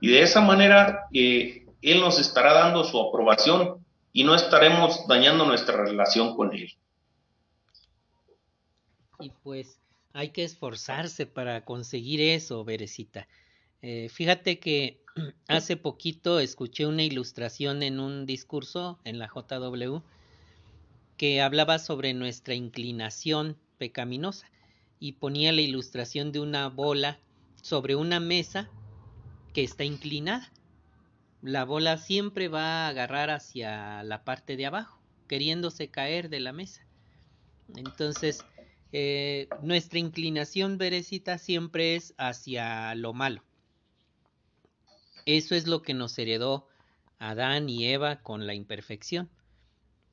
Y 0.00 0.08
de 0.08 0.22
esa 0.22 0.40
manera 0.40 1.06
eh, 1.12 1.66
Él 1.82 2.00
nos 2.00 2.20
estará 2.20 2.52
dando 2.52 2.84
su 2.84 3.00
aprobación 3.00 3.84
y 4.16 4.24
no 4.24 4.34
estaremos 4.34 5.06
dañando 5.06 5.44
nuestra 5.44 5.76
relación 5.76 6.36
con 6.36 6.54
Él. 6.54 6.72
Y 9.20 9.30
pues 9.42 9.78
hay 10.14 10.30
que 10.30 10.42
esforzarse 10.42 11.26
para 11.26 11.66
conseguir 11.66 12.22
eso, 12.22 12.64
Berecita. 12.64 13.28
Eh, 13.82 14.08
fíjate 14.08 14.58
que 14.58 15.02
hace 15.48 15.76
poquito 15.76 16.40
escuché 16.40 16.86
una 16.86 17.02
ilustración 17.02 17.82
en 17.82 18.00
un 18.00 18.24
discurso 18.24 18.98
en 19.04 19.18
la 19.18 19.28
JW 19.28 19.98
que 21.18 21.42
hablaba 21.42 21.78
sobre 21.78 22.14
nuestra 22.14 22.54
inclinación 22.54 23.58
pecaminosa 23.76 24.50
y 24.98 25.12
ponía 25.12 25.52
la 25.52 25.60
ilustración 25.60 26.32
de 26.32 26.40
una 26.40 26.70
bola 26.70 27.20
sobre 27.60 27.96
una 27.96 28.18
mesa 28.18 28.70
que 29.52 29.62
está 29.62 29.84
inclinada. 29.84 30.50
La 31.46 31.64
bola 31.64 31.96
siempre 31.96 32.48
va 32.48 32.86
a 32.86 32.88
agarrar 32.88 33.30
hacia 33.30 34.02
la 34.02 34.24
parte 34.24 34.56
de 34.56 34.66
abajo, 34.66 35.00
queriéndose 35.28 35.86
caer 35.92 36.28
de 36.28 36.40
la 36.40 36.52
mesa. 36.52 36.84
Entonces, 37.76 38.44
eh, 38.90 39.48
nuestra 39.62 40.00
inclinación, 40.00 40.76
Berecita, 40.76 41.38
siempre 41.38 41.94
es 41.94 42.14
hacia 42.18 42.92
lo 42.96 43.12
malo. 43.12 43.44
Eso 45.24 45.54
es 45.54 45.68
lo 45.68 45.82
que 45.82 45.94
nos 45.94 46.18
heredó 46.18 46.66
Adán 47.20 47.68
y 47.68 47.86
Eva 47.86 48.22
con 48.24 48.48
la 48.48 48.54
imperfección. 48.54 49.30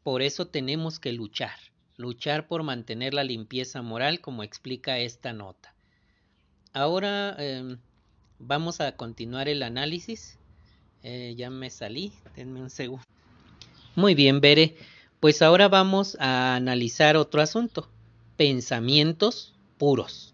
Por 0.03 0.21
eso 0.21 0.49
tenemos 0.49 0.99
que 0.99 1.13
luchar, 1.13 1.57
luchar 1.97 2.47
por 2.47 2.61
mantener 2.61 3.15
la 3.15 3.23
limpieza 3.23 3.81
moral 3.81 4.21
como 4.21 4.43
explica 4.43 4.99
esta 4.99 5.33
nota. 5.33 5.73
Ahora 6.73 7.35
em, 7.39 7.79
vamos 8.37 8.81
a 8.81 8.95
continuar 8.97 9.49
el 9.49 9.63
análisis. 9.63 10.37
Eh, 11.03 11.35
ya 11.37 11.49
me 11.49 11.69
salí, 11.69 12.13
denme 12.35 12.61
un 12.61 12.69
segundo. 12.69 13.03
Muy 13.95 14.15
bien, 14.15 14.41
Bere. 14.41 14.75
Pues 15.19 15.41
ahora 15.41 15.67
vamos 15.67 16.17
a 16.19 16.55
analizar 16.55 17.15
otro 17.15 17.41
asunto. 17.41 17.87
Pensamientos 18.37 19.53
puros. 19.77 20.33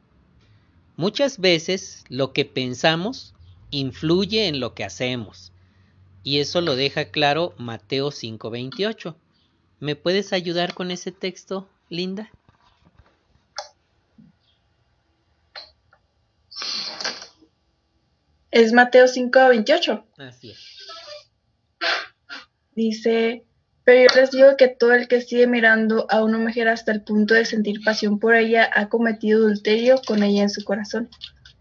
Muchas 0.95 1.39
veces 1.39 2.03
lo 2.09 2.33
que 2.33 2.45
pensamos 2.45 3.33
influye 3.71 4.47
en 4.47 4.59
lo 4.59 4.73
que 4.73 4.83
hacemos. 4.83 5.51
Y 6.23 6.39
eso 6.39 6.61
lo 6.61 6.75
deja 6.75 7.05
claro 7.11 7.53
Mateo 7.57 8.11
5:28. 8.11 9.15
¿Me 9.79 9.95
puedes 9.95 10.33
ayudar 10.33 10.73
con 10.73 10.91
ese 10.91 11.11
texto, 11.11 11.67
Linda? 11.89 12.29
Es 18.51 18.73
Mateo 18.73 19.07
5:28. 19.07 20.05
Así 20.17 20.51
es. 20.51 20.57
Dice, 22.75 23.43
pero 23.83 24.01
yo 24.01 24.21
les 24.21 24.31
digo 24.31 24.57
que 24.57 24.67
todo 24.67 24.93
el 24.93 25.07
que 25.07 25.21
sigue 25.21 25.47
mirando 25.47 26.07
a 26.09 26.23
una 26.23 26.37
mujer 26.37 26.67
hasta 26.67 26.91
el 26.91 27.01
punto 27.01 27.33
de 27.33 27.45
sentir 27.45 27.83
pasión 27.83 28.19
por 28.19 28.35
ella 28.35 28.69
ha 28.73 28.87
cometido 28.87 29.39
adulterio 29.39 30.01
con 30.05 30.23
ella 30.23 30.43
en 30.43 30.49
su 30.49 30.63
corazón. 30.63 31.09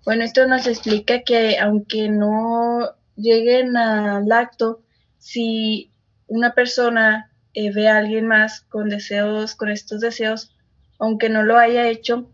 Bueno, 0.04 0.24
esto 0.24 0.46
nos 0.46 0.66
explica 0.66 1.22
que 1.22 1.58
aunque 1.58 2.08
no 2.08 2.94
lleguen 3.16 3.76
al 3.76 4.30
acto, 4.30 4.82
si 5.18 5.90
una 6.26 6.54
persona 6.54 7.30
eh, 7.54 7.72
ve 7.72 7.88
a 7.88 7.98
alguien 7.98 8.26
más 8.26 8.60
con 8.60 8.88
deseos, 8.88 9.54
con 9.54 9.70
estos 9.70 10.00
deseos, 10.00 10.54
aunque 10.98 11.28
no 11.28 11.42
lo 11.42 11.58
haya 11.58 11.88
hecho, 11.88 12.30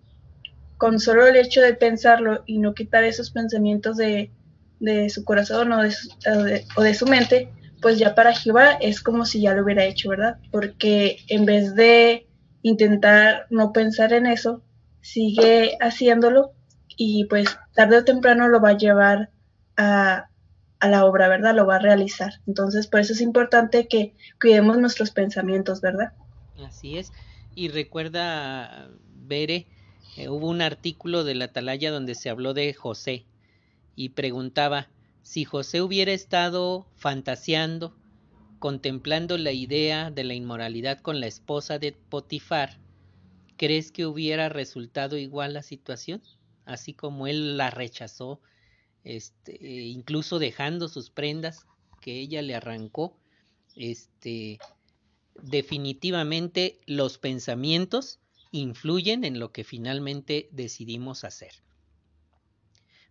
con 0.77 1.01
solo 1.01 1.27
el 1.27 1.37
hecho 1.37 1.61
de 1.62 1.75
pensarlo 1.75 2.43
y 2.47 2.59
no 2.59 2.75
quitar 2.75 3.05
esos 3.05 3.31
pensamientos 3.31 3.97
de, 3.97 4.31
su 5.08 5.24
corazón 5.24 5.72
o 5.72 5.82
de, 5.82 6.94
su 6.94 7.06
mente, 7.06 7.50
pues 7.80 7.98
ya 7.98 8.14
para 8.14 8.34
Jehová 8.34 8.72
es 8.72 9.00
como 9.00 9.24
si 9.24 9.42
ya 9.42 9.54
lo 9.54 9.62
hubiera 9.62 9.84
hecho, 9.84 10.10
¿verdad? 10.10 10.38
Porque 10.50 11.18
en 11.28 11.44
vez 11.44 11.74
de 11.74 12.26
intentar 12.62 13.46
no 13.50 13.72
pensar 13.72 14.12
en 14.12 14.26
eso, 14.26 14.62
sigue 15.00 15.76
haciéndolo 15.80 16.52
y 16.96 17.24
pues 17.26 17.58
tarde 17.74 17.98
o 17.98 18.04
temprano 18.04 18.48
lo 18.48 18.60
va 18.60 18.70
a 18.70 18.78
llevar 18.78 19.30
a, 19.76 20.28
a 20.80 20.88
la 20.88 21.04
obra, 21.04 21.28
¿verdad? 21.28 21.54
Lo 21.54 21.66
va 21.66 21.76
a 21.76 21.80
realizar. 21.80 22.34
Entonces, 22.46 22.87
por 22.87 23.00
eso 23.00 23.12
es 23.12 23.20
importante 23.20 23.87
que 23.88 24.14
cuidemos 24.40 24.78
nuestros 24.78 25.10
pensamientos, 25.10 25.80
¿verdad? 25.80 26.12
Así 26.66 26.98
es. 26.98 27.12
Y 27.54 27.68
recuerda, 27.68 28.88
Bere, 29.14 29.66
eh, 30.16 30.28
hubo 30.28 30.48
un 30.48 30.62
artículo 30.62 31.24
de 31.24 31.34
la 31.34 31.46
Atalaya 31.46 31.90
donde 31.90 32.14
se 32.14 32.30
habló 32.30 32.54
de 32.54 32.72
José 32.72 33.26
y 33.96 34.11
preguntaba 34.11 34.88
si 35.22 35.44
José 35.44 35.80
hubiera 35.80 36.12
estado 36.12 36.87
fantaseando, 36.96 37.96
contemplando 38.59 39.38
la 39.38 39.52
idea 39.52 40.11
de 40.11 40.24
la 40.24 40.35
inmoralidad 40.35 41.00
con 41.00 41.20
la 41.20 41.26
esposa 41.26 41.78
de 41.78 41.92
Potifar, 41.92 42.78
¿crees 43.57 43.90
que 43.90 44.07
hubiera 44.07 44.48
resultado 44.48 45.16
igual 45.16 45.54
la 45.54 45.62
situación? 45.62 46.22
Así 46.64 46.94
como 46.94 47.26
él 47.26 47.57
la 47.57 47.70
rechazó 47.70 48.40
este, 49.04 49.59
incluso 49.61 50.38
dejando 50.38 50.88
sus 50.88 51.11
prendas 51.11 51.66
que 52.00 52.20
ella 52.20 52.42
le 52.42 52.54
arrancó, 52.54 53.16
este, 53.76 54.59
definitivamente 55.42 56.80
los 56.87 57.18
pensamientos 57.18 58.18
influyen 58.50 59.24
en 59.24 59.38
lo 59.38 59.52
que 59.52 59.64
finalmente 59.64 60.48
decidimos 60.52 61.24
hacer. 61.24 61.52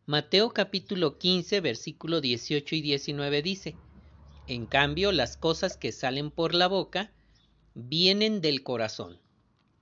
Mateo 0.06 0.50
capítulo 0.50 1.18
15, 1.18 1.62
versículo 1.62 2.20
18 2.20 2.76
y 2.76 2.82
19 2.82 3.42
dice, 3.42 3.74
En 4.48 4.66
cambio, 4.66 5.14
las 5.14 5.38
cosas 5.38 5.78
que 5.78 5.94
salen 5.94 6.30
por 6.30 6.54
la 6.54 6.68
boca 6.68 7.14
vienen 7.74 8.42
del 8.42 8.64
corazón, 8.64 9.18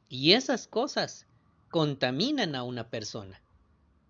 y 0.10 0.34
esas 0.34 0.68
cosas 0.68 1.26
contaminan 1.72 2.54
a 2.54 2.62
una 2.62 2.92
persona. 2.92 3.42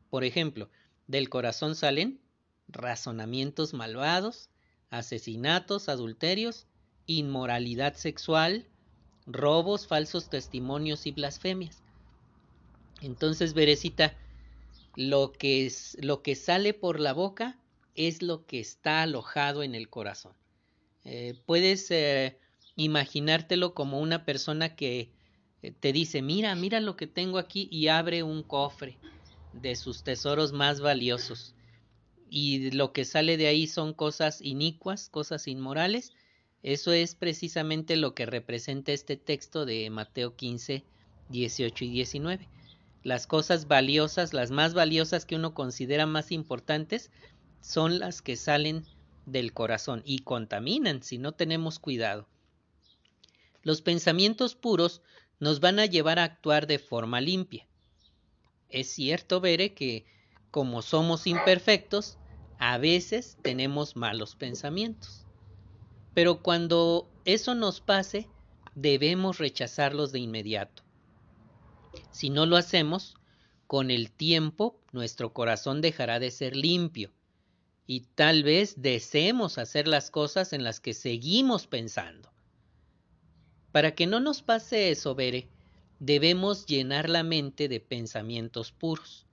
Por 0.10 0.26
ejemplo, 0.26 0.70
del 1.08 1.30
corazón 1.30 1.76
salen 1.76 2.20
razonamientos 2.68 3.74
malvados, 3.74 4.50
asesinatos, 4.90 5.88
adulterios, 5.88 6.68
inmoralidad 7.06 7.96
sexual, 7.96 8.68
robos, 9.28 9.88
falsos 9.88 10.30
testimonios 10.30 11.08
y 11.08 11.12
blasfemias. 11.12 11.82
Entonces, 13.02 13.54
Berecita, 13.54 14.18
lo 14.96 15.32
que, 15.32 15.66
es, 15.66 15.98
lo 16.02 16.22
que 16.22 16.36
sale 16.36 16.74
por 16.74 17.00
la 17.00 17.14
boca 17.14 17.58
es 17.96 18.22
lo 18.22 18.46
que 18.46 18.60
está 18.60 19.02
alojado 19.02 19.64
en 19.64 19.76
el 19.76 19.90
corazón. 19.90 20.34
Eh, 21.04 21.36
puedes 21.46 21.90
eh, 21.92 22.38
imaginártelo 22.76 23.74
como 23.74 24.00
una 24.00 24.26
persona 24.26 24.76
que 24.76 25.12
eh, 25.62 25.72
te 25.72 25.94
dice, 25.94 26.22
mira, 26.22 26.56
mira 26.56 26.80
lo 26.80 26.96
que 26.96 27.08
tengo 27.08 27.38
aquí 27.38 27.68
y 27.72 27.88
abre 27.88 28.24
un 28.24 28.44
cofre 28.44 28.98
de 29.54 29.76
sus 29.76 30.04
tesoros 30.04 30.54
más 30.54 30.82
valiosos. 30.82 31.56
Y 32.30 32.72
lo 32.72 32.94
que 32.94 33.04
sale 33.04 33.38
de 33.38 33.48
ahí 33.48 33.68
son 33.68 33.94
cosas 33.94 34.42
inicuas, 34.42 35.10
cosas 35.10 35.48
inmorales. 35.48 36.14
Eso 36.64 36.94
es 36.94 37.16
precisamente 37.16 37.98
lo 37.98 38.14
que 38.16 38.26
representa 38.26 38.94
este 38.94 39.18
texto 39.18 39.66
de 39.66 39.90
Mateo 39.90 40.36
15, 40.36 40.84
18 41.30 41.86
y 41.86 41.90
19. 41.90 42.48
Las 43.04 43.26
cosas 43.26 43.68
valiosas, 43.68 44.34
las 44.34 44.52
más 44.52 44.74
valiosas 44.74 45.26
que 45.26 45.36
uno 45.36 45.54
considera 45.54 46.06
más 46.06 46.32
importantes, 46.32 47.12
son 47.60 48.00
las 48.00 48.22
que 48.22 48.36
salen 48.36 48.86
del 49.26 49.54
corazón 49.54 50.02
y 50.06 50.20
contaminan 50.20 51.04
si 51.04 51.18
no 51.18 51.32
tenemos 51.32 51.80
cuidado. 51.80 52.28
Los 53.64 53.82
pensamientos 53.82 54.56
puros 54.56 55.02
nos 55.40 55.60
van 55.60 55.80
a 55.80 55.86
llevar 55.86 56.20
a 56.20 56.24
actuar 56.24 56.68
de 56.68 56.80
forma 56.80 57.22
limpia. 57.22 57.68
Es 58.70 58.92
cierto, 58.92 59.42
Bere, 59.42 59.74
que 59.74 60.06
como 60.52 60.82
somos 60.82 61.28
imperfectos, 61.28 62.18
a 62.60 62.78
veces 62.78 63.38
tenemos 63.42 63.96
malos 63.96 64.36
pensamientos. 64.36 65.26
Pero 66.14 66.44
cuando 66.44 67.10
eso 67.26 67.56
nos 67.56 67.82
pase, 67.82 68.28
debemos 68.76 69.40
rechazarlos 69.40 70.12
de 70.12 70.20
inmediato. 70.20 70.81
Si 72.12 72.30
no 72.30 72.46
lo 72.46 72.58
hacemos, 72.58 73.16
con 73.68 73.90
el 73.90 74.12
tiempo 74.12 74.80
nuestro 74.92 75.34
corazón 75.34 75.82
dejará 75.82 76.20
de 76.20 76.32
ser 76.32 76.56
limpio 76.56 77.12
y 77.88 78.02
tal 78.16 78.44
vez 78.44 78.82
deseemos 78.82 79.58
hacer 79.58 79.88
las 79.88 80.12
cosas 80.12 80.54
en 80.54 80.64
las 80.64 80.80
que 80.80 80.94
seguimos 80.94 81.68
pensando. 81.68 82.32
Para 83.72 83.96
que 83.96 84.08
no 84.08 84.20
nos 84.20 84.42
pase 84.42 84.92
eso, 84.92 85.16
Bere, 85.16 85.48
debemos 86.00 86.66
llenar 86.66 87.10
la 87.10 87.24
mente 87.24 87.68
de 87.68 87.80
pensamientos 87.80 88.72
puros, 88.72 89.26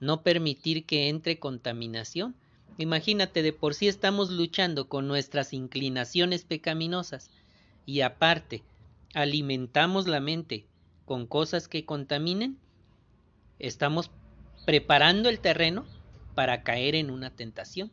no 0.00 0.22
permitir 0.22 0.84
que 0.84 1.08
entre 1.08 1.38
contaminación. 1.38 2.34
Imagínate, 2.78 3.42
de 3.42 3.52
por 3.52 3.74
sí 3.74 3.88
estamos 3.88 4.30
luchando 4.30 4.88
con 4.88 5.08
nuestras 5.08 5.52
inclinaciones 5.52 6.44
pecaminosas 6.44 7.30
y 7.86 8.00
aparte 8.00 8.62
alimentamos 9.14 10.06
la 10.06 10.20
mente 10.20 10.66
con 11.12 11.26
cosas 11.26 11.68
que 11.68 11.84
contaminen, 11.84 12.56
estamos 13.58 14.10
preparando 14.64 15.28
el 15.28 15.40
terreno 15.40 15.84
para 16.34 16.62
caer 16.62 16.94
en 16.94 17.10
una 17.10 17.28
tentación. 17.28 17.92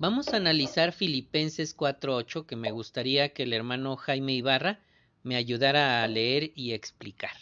Vamos 0.00 0.34
a 0.34 0.38
analizar 0.38 0.90
Filipenses 0.90 1.76
4.8, 1.76 2.46
que 2.46 2.56
me 2.56 2.72
gustaría 2.72 3.28
que 3.28 3.44
el 3.44 3.52
hermano 3.52 3.94
Jaime 3.94 4.32
Ibarra 4.32 4.80
me 5.22 5.36
ayudara 5.36 6.02
a 6.02 6.08
leer 6.08 6.50
y 6.56 6.72
explicar. 6.72 7.36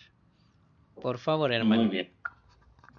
Por 1.01 1.17
favor, 1.17 1.51
hermano. 1.51 1.85
Muy 1.85 1.91
bien. 1.91 2.13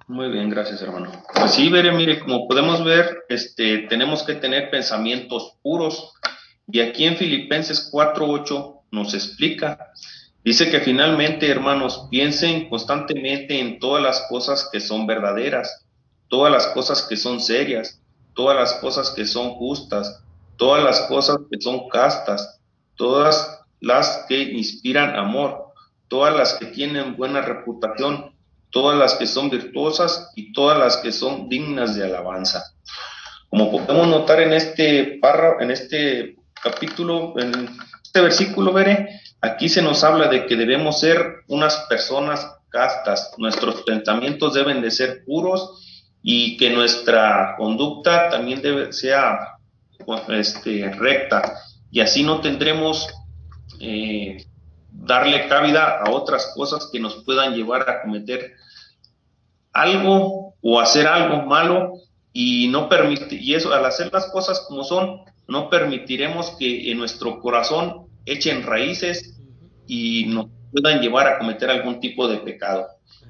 Muy 0.08 0.32
bien, 0.32 0.50
gracias, 0.50 0.82
hermano. 0.82 1.12
Pues 1.36 1.52
sí, 1.52 1.70
veré, 1.70 1.92
mire, 1.92 2.18
como 2.18 2.48
podemos 2.48 2.84
ver, 2.84 3.26
este, 3.30 3.86
tenemos 3.90 4.24
que 4.24 4.34
tener 4.34 4.72
pensamientos 4.72 5.60
puros. 5.62 6.14
Y 6.66 6.80
aquí 6.80 7.06
en 7.06 7.16
Filipenses 7.16 7.92
4.8 7.94 8.82
nos 8.90 9.14
explica 9.14 9.92
Dice 10.43 10.71
que 10.71 10.80
finalmente, 10.80 11.49
hermanos, 11.49 12.08
piensen 12.10 12.67
constantemente 12.67 13.60
en 13.60 13.80
todas 13.80 14.01
las 14.01 14.25
cosas 14.27 14.69
que 14.71 14.80
son 14.80 15.06
verdaderas, 15.06 15.86
todas 16.30 16.51
las 16.51 16.67
cosas 16.67 17.04
que 17.04 17.15
son 17.15 17.39
serias, 17.39 18.01
todas 18.34 18.58
las 18.58 18.73
cosas 18.73 19.12
que 19.12 19.25
son 19.25 19.51
justas, 19.51 20.23
todas 20.58 20.84
las 20.84 21.01
cosas 21.01 21.38
que 21.49 21.62
son 21.62 21.88
castas, 21.89 22.60
todas 22.95 23.62
las 23.80 24.25
que 24.27 24.41
inspiran 24.41 25.15
amor, 25.15 25.73
todas 26.08 26.36
las 26.36 26.56
que 26.56 26.65
tienen 26.67 27.15
buena 27.15 27.41
reputación, 27.41 28.36
todas 28.71 28.97
las 28.97 29.13
que 29.15 29.27
son 29.27 29.49
virtuosas 29.49 30.32
y 30.36 30.54
todas 30.54 30.80
las 30.80 30.97
que 30.97 31.12
son 31.12 31.49
dignas 31.49 31.95
de 31.95 32.04
alabanza. 32.06 32.73
Como 33.49 33.71
podemos 33.71 34.08
notar 34.08 34.41
en 34.41 34.54
este 34.54 35.19
párrafo, 35.21 35.62
en 35.62 35.71
este 35.71 36.36
capítulo, 36.63 37.38
en 37.38 37.69
este 38.04 38.21
versículo, 38.21 38.73
veré, 38.73 39.21
Aquí 39.41 39.69
se 39.69 39.82
nos 39.82 40.04
habla 40.04 40.27
de 40.27 40.45
que 40.45 40.56
debemos 40.56 40.99
ser 40.99 41.43
unas 41.47 41.75
personas 41.89 42.47
castas, 42.69 43.34
nuestros 43.38 43.82
pensamientos 43.82 44.54
deben 44.54 44.82
de 44.82 44.91
ser 44.91 45.25
puros 45.25 45.82
y 46.21 46.58
que 46.58 46.69
nuestra 46.69 47.56
conducta 47.58 48.30
también 48.30 48.62
debe 48.62 48.93
sea 48.93 49.58
este, 50.30 50.91
recta. 50.93 51.58
Y 51.89 52.01
así 52.01 52.23
no 52.23 52.39
tendremos 52.39 53.08
eh, 53.80 54.45
darle 54.91 55.47
cabida 55.47 56.01
a 56.06 56.12
otras 56.12 56.54
cosas 56.56 56.89
que 56.91 56.99
nos 56.99 57.23
puedan 57.23 57.56
llevar 57.56 57.89
a 57.89 58.04
cometer 58.04 58.54
algo 59.73 60.54
o 60.62 60.80
hacer 60.80 61.08
algo 61.08 61.43
malo 61.43 61.93
y 62.34 62.67
no 62.67 62.88
permitir 62.88 63.41
y 63.41 63.56
eso 63.56 63.73
al 63.73 63.86
hacer 63.86 64.12
las 64.13 64.27
cosas 64.27 64.65
como 64.67 64.84
son 64.84 65.21
no 65.47 65.69
permitiremos 65.69 66.51
que 66.51 66.91
en 66.91 66.97
nuestro 66.97 67.39
corazón 67.39 68.08
echen 68.26 68.64
raíces 68.64 69.40
y 69.88 70.26
nos 70.28 70.48
puedan 70.72 71.02
llevar 71.02 71.28
a 71.28 71.38
cometer 71.38 71.70
algún 71.70 72.00
tipo 72.00 72.28
de 72.28 72.38
pecado. 72.38 72.88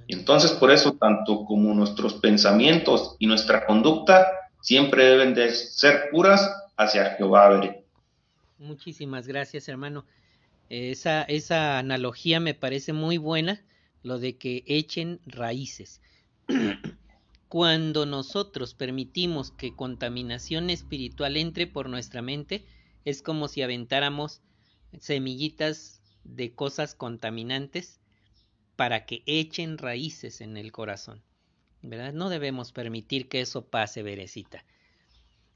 Entonces, 0.07 0.51
por 0.51 0.71
eso, 0.71 0.93
tanto 0.93 1.45
como 1.45 1.73
nuestros 1.73 2.15
pensamientos 2.15 3.15
y 3.19 3.27
nuestra 3.27 3.65
conducta 3.65 4.27
siempre 4.61 5.05
deben 5.05 5.33
de 5.33 5.51
ser 5.51 6.09
puras 6.11 6.49
hacia 6.77 7.15
Jehová. 7.15 7.61
Muchísimas 8.59 9.27
gracias, 9.27 9.67
hermano. 9.69 10.05
Esa, 10.69 11.23
esa 11.23 11.79
analogía 11.79 12.39
me 12.39 12.53
parece 12.53 12.93
muy 12.93 13.17
buena, 13.17 13.61
lo 14.03 14.19
de 14.19 14.37
que 14.37 14.63
echen 14.67 15.19
raíces. 15.25 16.01
Cuando 17.49 18.05
nosotros 18.05 18.73
permitimos 18.73 19.51
que 19.51 19.75
contaminación 19.75 20.69
espiritual 20.69 21.35
entre 21.37 21.67
por 21.67 21.89
nuestra 21.89 22.21
mente, 22.21 22.65
es 23.03 23.21
como 23.21 23.47
si 23.47 23.61
aventáramos 23.61 24.41
semillitas 24.99 26.01
de 26.23 26.53
cosas 26.53 26.95
contaminantes 26.95 27.99
para 28.75 29.05
que 29.05 29.23
echen 29.25 29.77
raíces 29.77 30.41
en 30.41 30.57
el 30.57 30.71
corazón. 30.71 31.21
¿Verdad? 31.81 32.13
No 32.13 32.29
debemos 32.29 32.71
permitir 32.71 33.27
que 33.27 33.41
eso 33.41 33.65
pase, 33.65 34.03
Berecita. 34.03 34.63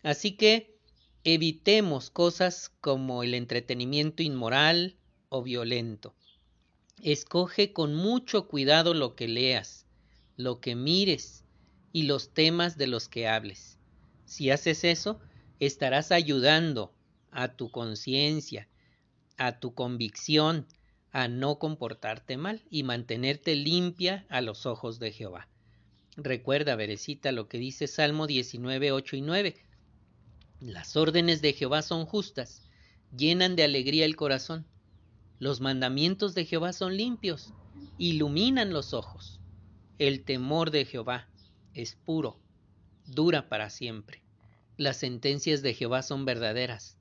Así 0.04 0.34
que 0.34 0.76
evitemos 1.24 2.10
cosas 2.10 2.72
como 2.82 3.24
el 3.24 3.34
entretenimiento 3.34 4.24
inmoral 4.24 4.96
o 5.30 5.44
violento. 5.44 6.16
Escoge 7.02 7.74
con 7.74 7.94
mucho 7.94 8.48
cuidado 8.48 8.94
lo 8.94 9.16
que 9.16 9.28
leas, 9.28 9.86
lo 10.38 10.60
que 10.60 10.76
mires 10.76 11.44
y 11.92 12.04
los 12.04 12.34
temas 12.34 12.78
de 12.78 12.88
los 12.88 13.08
que 13.08 13.28
hables. 13.28 13.78
Si 14.26 14.50
haces 14.50 14.84
eso, 14.84 15.20
estarás 15.60 16.12
ayudando 16.12 16.94
a 17.32 17.56
tu 17.56 17.70
conciencia 17.70 18.68
a 19.38 19.60
tu 19.60 19.74
convicción 19.74 20.68
a 21.12 21.30
no 21.30 21.60
comportarte 21.60 22.36
mal 22.36 22.62
y 22.70 22.84
mantenerte 22.84 23.56
limpia 23.56 24.26
a 24.28 24.42
los 24.42 24.66
ojos 24.66 25.00
de 25.00 25.14
Jehová. 25.14 25.48
Recuerda, 26.18 26.76
Berecita, 26.76 27.32
lo 27.32 27.48
que 27.48 27.58
dice 27.58 27.88
Salmo 27.88 28.28
19, 28.28 28.92
8 28.92 29.16
y 29.16 29.22
9. 29.22 29.56
Las 30.60 30.98
órdenes 30.98 31.42
de 31.42 31.54
Jehová 31.54 31.82
son 31.84 32.06
justas, 32.06 32.64
llenan 33.16 33.56
de 33.56 33.64
alegría 33.64 34.04
el 34.04 34.18
corazón. 34.18 34.66
Los 35.40 35.62
mandamientos 35.62 36.36
de 36.36 36.44
Jehová 36.44 36.74
son 36.74 36.98
limpios, 36.98 37.54
iluminan 37.98 38.74
los 38.74 38.94
ojos. 38.94 39.40
El 40.00 40.26
temor 40.26 40.72
de 40.72 40.84
Jehová 40.84 41.30
es 41.74 41.96
puro, 41.96 42.42
dura 43.06 43.48
para 43.48 43.70
siempre. 43.70 44.22
Las 44.76 44.98
sentencias 44.98 45.62
de 45.62 45.74
Jehová 45.74 46.02
son 46.02 46.26
verdaderas, 46.26 46.98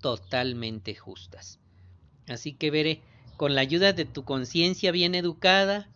totalmente 0.00 0.94
justas. 0.94 1.60
Así 2.30 2.52
que 2.52 2.70
veré, 2.70 3.02
con 3.36 3.54
la 3.54 3.60
ayuda 3.60 3.92
de 3.92 4.04
tu 4.04 4.24
conciencia 4.24 4.92
bien 4.92 5.14
educada, 5.14 5.88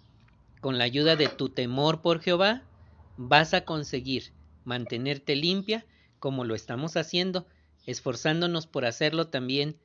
con 0.61 0.79
la 0.79 0.85
ayuda 0.85 1.17
de 1.17 1.29
tu 1.29 1.49
temor 1.49 2.03
por 2.03 2.21
Jehová, 2.21 2.63
vas 3.17 3.55
a 3.55 3.65
conseguir 3.65 4.33
mantenerte 4.65 5.37
limpia 5.37 5.87
como 6.19 6.45
lo 6.45 6.55
estamos 6.55 6.97
haciendo, 6.97 7.47
esforzándonos 7.87 8.67
por 8.67 8.87
hacerlo 8.87 9.29
también 9.29 9.77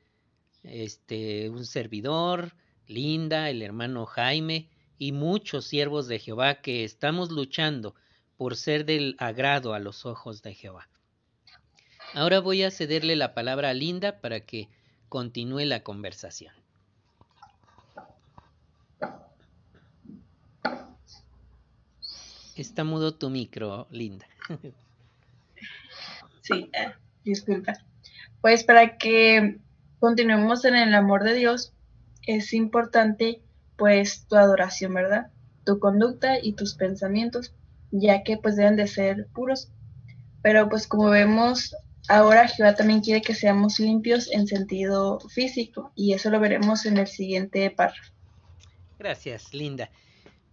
este 0.62 1.50
un 1.50 1.64
servidor, 1.64 2.54
Linda, 2.86 3.50
el 3.50 3.62
hermano 3.62 4.04
Jaime 4.06 4.68
y 4.98 5.12
muchos 5.12 5.66
siervos 5.66 6.08
de 6.08 6.18
Jehová 6.18 6.56
que 6.56 6.84
estamos 6.84 7.30
luchando 7.30 7.94
por 8.36 8.56
ser 8.56 8.84
del 8.84 9.16
agrado 9.18 9.74
a 9.74 9.78
los 9.78 10.06
ojos 10.06 10.42
de 10.42 10.54
Jehová. 10.54 10.88
Ahora 12.14 12.40
voy 12.40 12.64
a 12.64 12.70
cederle 12.70 13.14
la 13.14 13.34
palabra 13.34 13.68
a 13.68 13.74
Linda 13.74 14.20
para 14.20 14.40
que 14.40 14.68
continúe 15.10 15.66
la 15.66 15.82
conversación. 15.82 16.54
Está 22.56 22.84
mudo 22.84 23.14
tu 23.14 23.28
micro, 23.28 23.86
Linda. 23.90 24.26
Sí, 26.42 26.68
eh, 26.72 26.92
disculpa. 27.22 27.74
Pues 28.40 28.64
para 28.64 28.96
que 28.96 29.60
continuemos 30.00 30.64
en 30.64 30.74
el 30.74 30.94
amor 30.94 31.22
de 31.22 31.34
Dios, 31.34 31.72
es 32.26 32.54
importante 32.54 33.40
pues 33.76 34.26
tu 34.26 34.34
adoración, 34.34 34.94
¿verdad? 34.94 35.30
Tu 35.64 35.78
conducta 35.78 36.40
y 36.42 36.54
tus 36.54 36.74
pensamientos, 36.74 37.54
ya 37.92 38.24
que 38.24 38.36
pues 38.36 38.56
deben 38.56 38.74
de 38.74 38.88
ser 38.88 39.28
puros. 39.28 39.70
Pero 40.42 40.68
pues 40.68 40.88
como 40.88 41.10
vemos 41.10 41.76
Ahora 42.08 42.48
Jehová 42.48 42.74
también 42.74 43.00
quiere 43.00 43.22
que 43.22 43.34
seamos 43.34 43.78
limpios 43.78 44.30
en 44.32 44.46
sentido 44.46 45.20
físico 45.28 45.92
y 45.94 46.12
eso 46.12 46.30
lo 46.30 46.40
veremos 46.40 46.86
en 46.86 46.96
el 46.96 47.06
siguiente 47.06 47.70
párrafo. 47.70 48.12
Gracias, 48.98 49.54
Linda. 49.54 49.90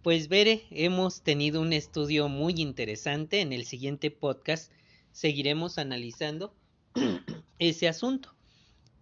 Pues 0.02 0.28
Bere, 0.28 0.62
hemos 0.70 1.22
tenido 1.22 1.60
un 1.60 1.72
estudio 1.72 2.28
muy 2.28 2.54
interesante. 2.60 3.40
En 3.40 3.52
el 3.52 3.66
siguiente 3.66 4.10
podcast 4.10 4.72
seguiremos 5.12 5.78
analizando 5.78 6.54
ese 7.58 7.88
asunto. 7.88 8.34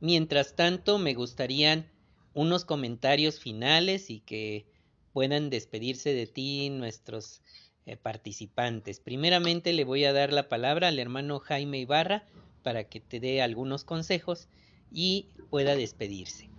Mientras 0.00 0.56
tanto, 0.56 0.98
me 0.98 1.14
gustarían 1.14 1.86
unos 2.34 2.64
comentarios 2.64 3.40
finales 3.40 4.10
y 4.10 4.20
que 4.20 4.66
puedan 5.12 5.48
despedirse 5.48 6.12
de 6.12 6.26
ti 6.26 6.68
nuestros 6.70 7.40
eh, 7.86 7.96
participantes. 7.96 8.98
Primeramente 8.98 9.72
le 9.72 9.84
voy 9.84 10.04
a 10.04 10.12
dar 10.12 10.32
la 10.32 10.48
palabra 10.48 10.88
al 10.88 10.98
hermano 10.98 11.38
Jaime 11.38 11.78
Ibarra 11.78 12.24
para 12.64 12.82
que 12.84 12.98
te 12.98 13.20
dé 13.20 13.42
algunos 13.42 13.84
consejos 13.84 14.48
y 14.90 15.28
pueda 15.50 15.76
despedirse. 15.76 16.50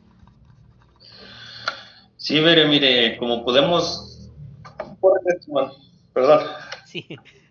Sí, 2.16 2.40
mire, 2.40 2.66
mire, 2.70 3.18
como 3.18 3.44
podemos... 3.44 4.32
Perdón. 6.14 6.48
Sí, 6.86 7.06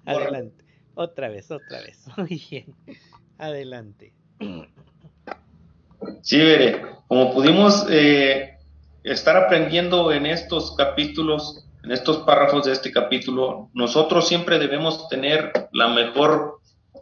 adelante. 0.06 0.64
Otra 0.94 1.28
vez, 1.28 1.50
otra 1.50 1.82
vez. 1.82 2.02
Muy 2.16 2.42
bien. 2.50 2.74
Adelante. 3.36 4.14
Sí, 6.22 6.36
mire, 6.38 6.80
como 7.08 7.34
pudimos 7.34 7.86
eh, 7.90 8.56
estar 9.04 9.36
aprendiendo 9.36 10.10
en 10.12 10.24
estos 10.24 10.74
capítulos 10.76 11.65
en 11.86 11.92
estos 11.92 12.18
párrafos 12.18 12.64
de 12.64 12.72
este 12.72 12.90
capítulo, 12.90 13.70
nosotros 13.72 14.26
siempre 14.26 14.58
debemos 14.58 15.08
tener 15.08 15.52
la 15.72 15.86
mejor 15.86 16.58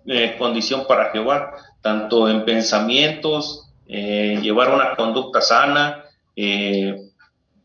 eh, 0.07 0.37
condición 0.39 0.87
para 0.87 1.11
Jehová, 1.11 1.55
tanto 1.81 2.29
en 2.29 2.45
pensamientos, 2.45 3.73
eh, 3.89 4.39
llevar 4.43 4.75
una 4.75 4.95
conducta 4.95 5.41
sana, 5.41 6.05
eh, 6.37 7.01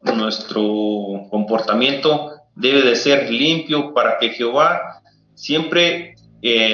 nuestro 0.02 1.28
comportamiento 1.30 2.32
debe 2.56 2.84
de 2.84 2.96
ser 2.96 3.30
limpio 3.30 3.94
para 3.94 4.18
que 4.18 4.30
Jehová 4.30 5.02
siempre 5.34 6.16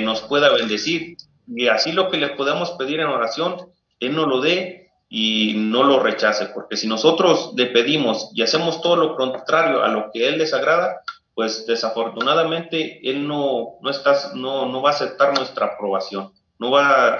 nos 0.03 0.21
pueda 0.21 0.53
bendecir. 0.53 1.17
y 1.47 1.67
así 1.69 1.91
lo 1.91 2.11
que 2.11 2.17
le 2.17 2.29
podemos 2.29 2.71
pedir 2.73 2.99
en 2.99 3.07
oración, 3.07 3.55
Él 3.99 4.15
nos 4.15 4.27
lo 4.27 4.41
dé 4.41 4.84
y 5.17 5.53
no 5.55 5.83
lo 5.83 6.03
rechace, 6.03 6.47
porque 6.47 6.75
si 6.75 6.89
nosotros 6.89 7.53
le 7.55 7.67
pedimos 7.67 8.31
y 8.33 8.41
hacemos 8.41 8.81
todo 8.81 8.97
lo 8.97 9.15
contrario 9.15 9.81
a 9.81 9.87
lo 9.87 10.11
que 10.11 10.27
Él 10.27 10.39
les 10.39 10.53
agrada, 10.53 11.03
pues 11.33 11.65
desafortunadamente 11.65 12.99
Él 13.09 13.25
no, 13.25 13.77
no, 13.81 13.89
está, 13.89 14.33
no, 14.33 14.65
no 14.65 14.81
va 14.81 14.89
a 14.89 14.93
aceptar 14.93 15.33
nuestra 15.33 15.67
aprobación, 15.67 16.33
no 16.59 16.69
va 16.69 17.13
a 17.13 17.19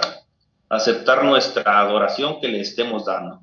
aceptar 0.68 1.24
nuestra 1.24 1.80
adoración 1.80 2.38
que 2.38 2.48
le 2.48 2.60
estemos 2.60 3.06
dando. 3.06 3.40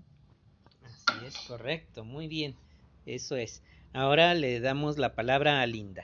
Así 0.84 1.26
es, 1.26 1.36
correcto, 1.48 2.04
muy 2.06 2.28
bien, 2.28 2.56
eso 3.08 3.36
es. 3.36 3.64
Ahora 3.92 4.36
le 4.36 4.60
damos 4.60 5.00
la 5.00 5.16
palabra 5.16 5.62
a 5.62 5.66
Linda. 5.66 6.04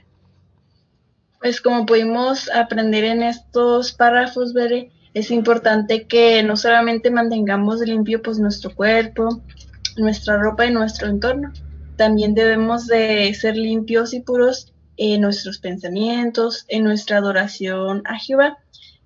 Pues 1.39 1.61
como 1.61 1.85
pudimos 1.85 2.49
aprender 2.49 3.03
en 3.03 3.21
estos 3.21 3.91
párrafos, 3.91 4.53
Bere, 4.53 4.91
es 5.13 5.31
importante 5.31 6.05
que 6.07 6.43
no 6.43 6.55
solamente 6.55 7.11
mantengamos 7.11 7.81
limpio 7.81 8.21
pues 8.21 8.39
nuestro 8.39 8.73
cuerpo, 8.75 9.41
nuestra 9.97 10.37
ropa 10.37 10.65
y 10.65 10.71
nuestro 10.71 11.07
entorno, 11.07 11.51
también 11.95 12.33
debemos 12.33 12.87
de 12.87 13.33
ser 13.33 13.57
limpios 13.57 14.13
y 14.13 14.21
puros 14.21 14.73
en 14.97 15.21
nuestros 15.21 15.59
pensamientos, 15.59 16.65
en 16.67 16.83
nuestra 16.83 17.17
adoración 17.17 18.03
a 18.05 18.17
Jehová. 18.17 18.57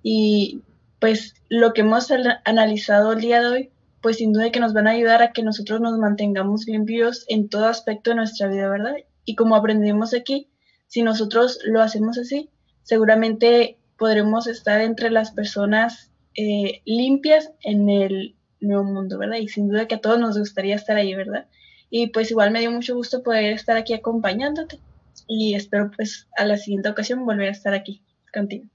Y 0.02 0.62
pues 1.00 1.34
lo 1.48 1.72
que 1.72 1.80
hemos 1.80 2.08
analizado 2.44 3.12
el 3.12 3.20
día 3.20 3.40
de 3.40 3.46
hoy, 3.46 3.70
pues 4.00 4.18
sin 4.18 4.32
duda 4.32 4.50
que 4.50 4.60
nos 4.60 4.74
van 4.74 4.86
a 4.86 4.90
ayudar 4.90 5.22
a 5.22 5.32
que 5.32 5.42
nosotros 5.42 5.80
nos 5.80 5.98
mantengamos 5.98 6.66
limpios 6.66 7.24
en 7.28 7.48
todo 7.48 7.66
aspecto 7.66 8.10
de 8.10 8.16
nuestra 8.16 8.48
vida, 8.48 8.68
¿verdad? 8.68 8.94
Y 9.24 9.34
como 9.34 9.56
aprendemos 9.56 10.14
aquí, 10.14 10.48
si 10.86 11.02
nosotros 11.02 11.58
lo 11.64 11.80
hacemos 11.80 12.18
así, 12.18 12.50
seguramente 12.82 13.78
podremos 14.04 14.46
estar 14.46 14.82
entre 14.82 15.10
las 15.10 15.30
personas 15.30 16.10
eh, 16.34 16.82
limpias 16.84 17.52
en 17.62 17.88
el 17.88 18.34
nuevo 18.60 18.84
mundo, 18.84 19.16
¿verdad? 19.16 19.38
Y 19.38 19.48
sin 19.48 19.70
duda 19.70 19.88
que 19.88 19.94
a 19.94 20.00
todos 20.02 20.20
nos 20.20 20.36
gustaría 20.36 20.74
estar 20.74 20.98
ahí, 20.98 21.14
¿verdad? 21.14 21.46
Y 21.88 22.08
pues 22.08 22.30
igual 22.30 22.50
me 22.50 22.60
dio 22.60 22.70
mucho 22.70 22.94
gusto 22.94 23.22
poder 23.22 23.54
estar 23.54 23.78
aquí 23.78 23.94
acompañándote 23.94 24.78
y 25.26 25.54
espero 25.54 25.90
pues 25.96 26.28
a 26.36 26.44
la 26.44 26.58
siguiente 26.58 26.90
ocasión 26.90 27.24
volver 27.24 27.48
a 27.48 27.52
estar 27.52 27.72
aquí 27.72 28.02
contigo. 28.30 28.66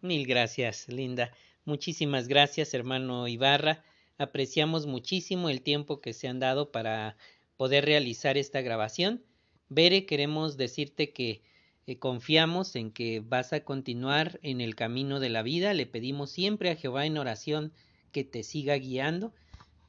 Mil 0.00 0.26
gracias, 0.26 0.88
Linda. 0.88 1.32
Muchísimas 1.66 2.26
gracias, 2.26 2.72
hermano 2.72 3.28
Ibarra. 3.28 3.84
Apreciamos 4.16 4.86
muchísimo 4.86 5.50
el 5.50 5.60
tiempo 5.60 6.00
que 6.00 6.14
se 6.14 6.28
han 6.28 6.40
dado 6.40 6.72
para 6.72 7.18
poder 7.58 7.84
realizar 7.84 8.38
esta 8.38 8.62
grabación 8.62 9.20
Bere, 9.68 10.06
queremos 10.06 10.56
decirte 10.56 11.12
que 11.12 11.42
eh, 11.86 11.98
confiamos 11.98 12.74
en 12.74 12.90
que 12.90 13.20
vas 13.20 13.52
a 13.52 13.60
continuar 13.60 14.40
en 14.42 14.60
el 14.60 14.74
camino 14.74 15.20
de 15.20 15.28
la 15.28 15.42
vida. 15.42 15.72
Le 15.72 15.86
pedimos 15.86 16.30
siempre 16.30 16.70
a 16.70 16.76
Jehová 16.76 17.06
en 17.06 17.16
oración 17.16 17.72
que 18.10 18.24
te 18.24 18.42
siga 18.42 18.74
guiando. 18.74 19.32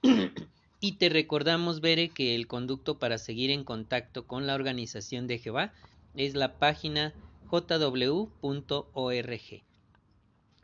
y 0.79 0.91
te 0.93 1.09
recordamos, 1.09 1.81
Bere, 1.81 2.09
que 2.09 2.35
el 2.35 2.47
conducto 2.47 2.99
para 2.99 3.17
seguir 3.17 3.49
en 3.49 3.63
contacto 3.63 4.27
con 4.27 4.45
la 4.45 4.53
organización 4.53 5.25
de 5.25 5.39
Jehová 5.39 5.73
es 6.15 6.35
la 6.35 6.59
página 6.59 7.13
jw.org. 7.49 8.03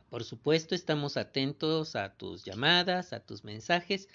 Por 0.09 0.23
supuesto, 0.23 0.75
estamos 0.75 1.17
atentos 1.17 1.95
a 1.95 2.13
tus 2.13 2.43
llamadas, 2.43 3.13
a 3.13 3.21
tus 3.21 3.43
mensajes 3.43 4.07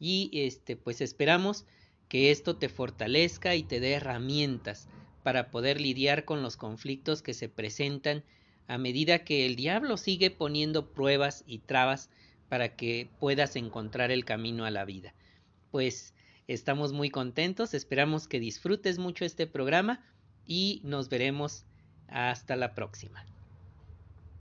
y 0.00 0.30
este 0.32 0.76
pues 0.76 1.02
esperamos 1.02 1.66
que 2.08 2.30
esto 2.30 2.56
te 2.56 2.70
fortalezca 2.70 3.54
y 3.54 3.62
te 3.62 3.78
dé 3.78 3.92
herramientas 3.92 4.88
para 5.22 5.50
poder 5.50 5.80
lidiar 5.80 6.24
con 6.24 6.42
los 6.42 6.56
conflictos 6.56 7.22
que 7.22 7.34
se 7.34 7.48
presentan 7.48 8.24
a 8.66 8.78
medida 8.78 9.24
que 9.24 9.46
el 9.46 9.56
diablo 9.56 9.96
sigue 9.96 10.30
poniendo 10.30 10.92
pruebas 10.92 11.44
y 11.46 11.58
trabas 11.58 12.10
para 12.48 12.76
que 12.76 13.08
puedas 13.18 13.56
encontrar 13.56 14.10
el 14.10 14.24
camino 14.24 14.64
a 14.64 14.70
la 14.70 14.84
vida. 14.84 15.14
Pues 15.70 16.14
estamos 16.48 16.92
muy 16.92 17.10
contentos, 17.10 17.74
esperamos 17.74 18.28
que 18.28 18.40
disfrutes 18.40 18.98
mucho 18.98 19.24
este 19.24 19.46
programa 19.46 20.04
y 20.46 20.80
nos 20.84 21.08
veremos 21.08 21.64
hasta 22.08 22.56
la 22.56 22.74
próxima. 22.74 23.24